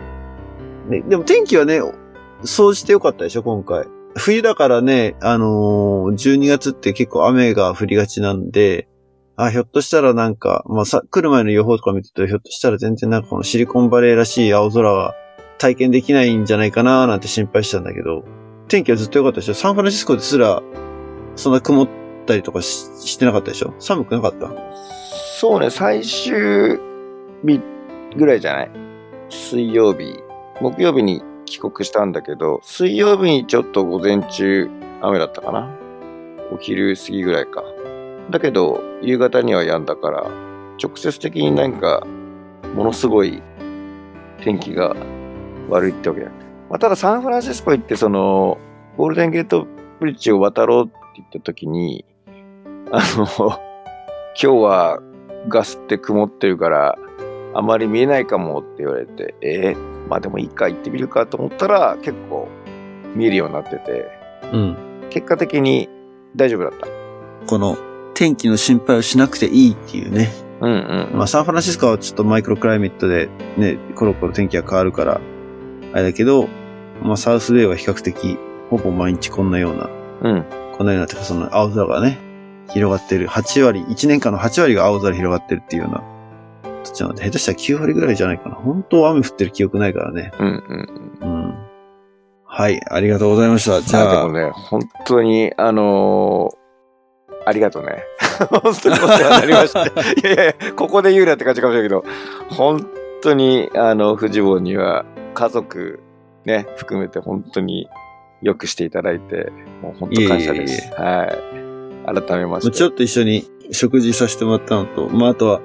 [0.89, 1.81] ね、でも天気はね、
[2.43, 3.87] そうしてよかったでしょ、今回。
[4.15, 8.87] 冬だからね、あのー12月って結構雨が降りがちなんで、
[9.35, 15.15] あ、ひょっとしたらなんか、まあさ、来る前の予報とか見てると、ひょっとしたら全然なんかこのシリコンバレーらしい青空が
[15.57, 18.25] 体験できないんじゃないかななんて心配したんだけど、
[18.67, 19.53] 天気はずっと良かったでしょ？
[19.53, 20.61] サンフランシスコですら、
[21.35, 21.87] そんな曇っ
[22.25, 23.73] たりとかししてなかったでしょ？
[23.79, 24.51] 寒くなかった？
[25.39, 26.79] そうね、最終
[27.43, 27.61] 日
[28.17, 28.71] ぐらいじゃない？
[29.29, 30.19] 水曜日。
[30.59, 34.69] 木曜日に帰国したんだけど、水曜日にちょっと午前中
[35.01, 35.69] 雨だったかな。
[36.51, 37.63] お昼過ぎぐらいか。
[38.29, 40.27] だけど、夕方には止んだから、
[40.81, 42.05] 直接的になんか、
[42.75, 43.41] ものすごい
[44.41, 44.95] 天気が
[45.69, 46.49] 悪いってわけじゃなくて。
[46.69, 48.57] まあ、ただサンフランシスコ行って、その、
[48.95, 49.65] ゴールデンゲート
[49.99, 52.05] ブリッジを渡ろうって言った時に、
[52.91, 53.57] あの、今
[54.35, 54.99] 日は
[55.47, 56.97] ガスって曇ってるから、
[57.55, 62.47] あまり見えないかもって言われて、えーまあでもいいか行ってみるかと思ったら、結構
[63.15, 64.07] 見えるようになってて、
[64.51, 64.77] うん。
[65.09, 65.87] 結果的に
[66.35, 66.87] 大丈夫だった。
[67.47, 67.77] この
[68.13, 70.29] 天気の心配をしなくていいっていうね。
[70.61, 71.17] うんうん。
[71.17, 75.21] まあサンフランシスコはちょっとマイクロクライメットでね、コロコロ天気が変わるから、
[75.93, 76.47] あれだけど、
[77.01, 78.37] まあサウスウェイは比較的
[78.69, 79.89] ほぼ毎日こんなような、
[80.21, 80.45] うん。
[80.77, 82.17] こんなようなてかその青空がね、
[82.69, 83.27] 広がってる。
[83.27, 86.03] 8割、1年間の8割が青空広がってるっていうような。
[86.83, 88.55] どっちなので下手したら9割ぐらいじゃないかな。
[88.55, 90.31] 本当は雨降ってる記憶ないからね。
[90.39, 91.33] うんうんうん。
[91.33, 91.55] うん。
[92.45, 93.81] はい、ありがとうございました。
[93.81, 96.59] じじゃゃあ、あでもね、本当に、あのー
[97.45, 98.03] ありがとうね。
[98.49, 99.85] 本当にお世話になりました。
[99.87, 102.05] いやいやここで言うなって感じかもしれないけど、
[102.49, 102.85] 本
[103.21, 105.99] 当に、あの、フジボンには家族
[106.45, 107.87] ね、含めて本当に
[108.41, 109.51] よくしていただいて、
[109.81, 110.93] もう本当感謝でいえいえいす。
[110.95, 112.21] はい。
[112.27, 112.75] 改めまして。
[112.75, 115.61] ちょっと一緒に食事させてもらったのと、まあ、あとは、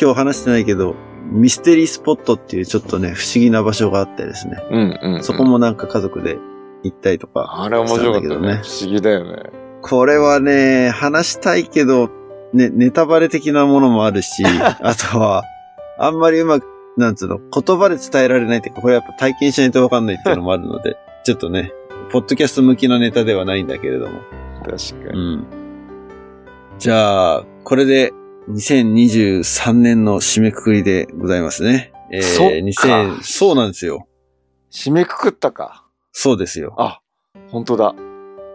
[0.00, 0.94] 今日話してないけど、
[1.30, 4.62] ミステリースポットっていうちょっとね、不思議な場所があってですね。
[4.70, 5.24] うんうん、うん。
[5.24, 6.38] そこもなんか家族で
[6.82, 7.62] 行ったりとか。
[7.62, 8.62] あれ面白かったね。
[8.62, 9.50] 不思議だよね。
[9.82, 12.10] これはね、話したいけど、
[12.52, 14.42] ね、ネタバレ的なものもあるし、
[14.80, 15.42] あとは、
[15.98, 21.72] あんまりうまく、なんつうの、言葉で伝えられないっていうか、これやっぱ体験しないとわかんないっていうのもあるので、ちょっとね、
[22.10, 24.20] ポッドキャスト向きなネタではないんだけれども。
[24.64, 25.18] 確かに。
[25.18, 25.46] うん。
[26.78, 28.12] じゃあ、これで
[28.48, 31.92] 2023年の締めくくりでございますね。
[32.10, 34.08] えー、そっか2000そうなんですよ。
[34.70, 35.84] 締めくくったか。
[36.12, 36.74] そうですよ。
[36.78, 37.00] あ、
[37.50, 37.94] 本当だ。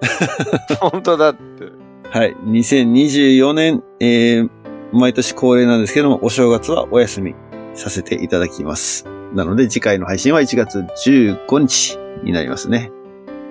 [0.81, 1.65] 本当だって。
[2.09, 2.35] はい。
[2.45, 4.49] 2024年、えー、
[4.91, 7.35] 毎年恒例なんですけども、お正月はお休み
[7.75, 9.05] させていただきます。
[9.33, 12.91] なので、次回の配信は1月15日になりますね。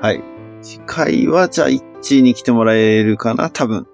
[0.01, 0.23] はい。
[0.61, 3.87] 次回は、じゃあ、一致に来てもらえるかな多分。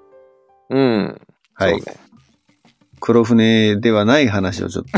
[0.70, 1.20] うん。
[1.55, 1.76] はい。
[1.76, 2.07] ね。
[3.01, 4.90] 黒船ではない話をちょっと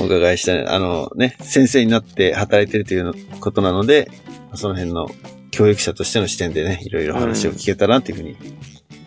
[0.00, 0.66] お伺いしたい。
[0.66, 4.10] あのね、先生になって働いてるということなので、
[4.54, 5.08] その辺の
[5.50, 8.36] 教育者としての視点でね、いろいろ話を聞けたなというふうに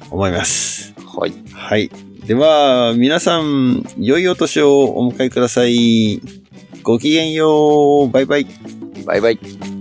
[0.09, 0.93] 思います。
[1.17, 1.33] はい。
[1.53, 1.89] はい。
[2.25, 6.21] では、皆さん、良いお年をお迎えください。
[6.83, 8.09] ごきげんよう。
[8.09, 8.47] バイバイ。
[9.05, 9.80] バイバイ。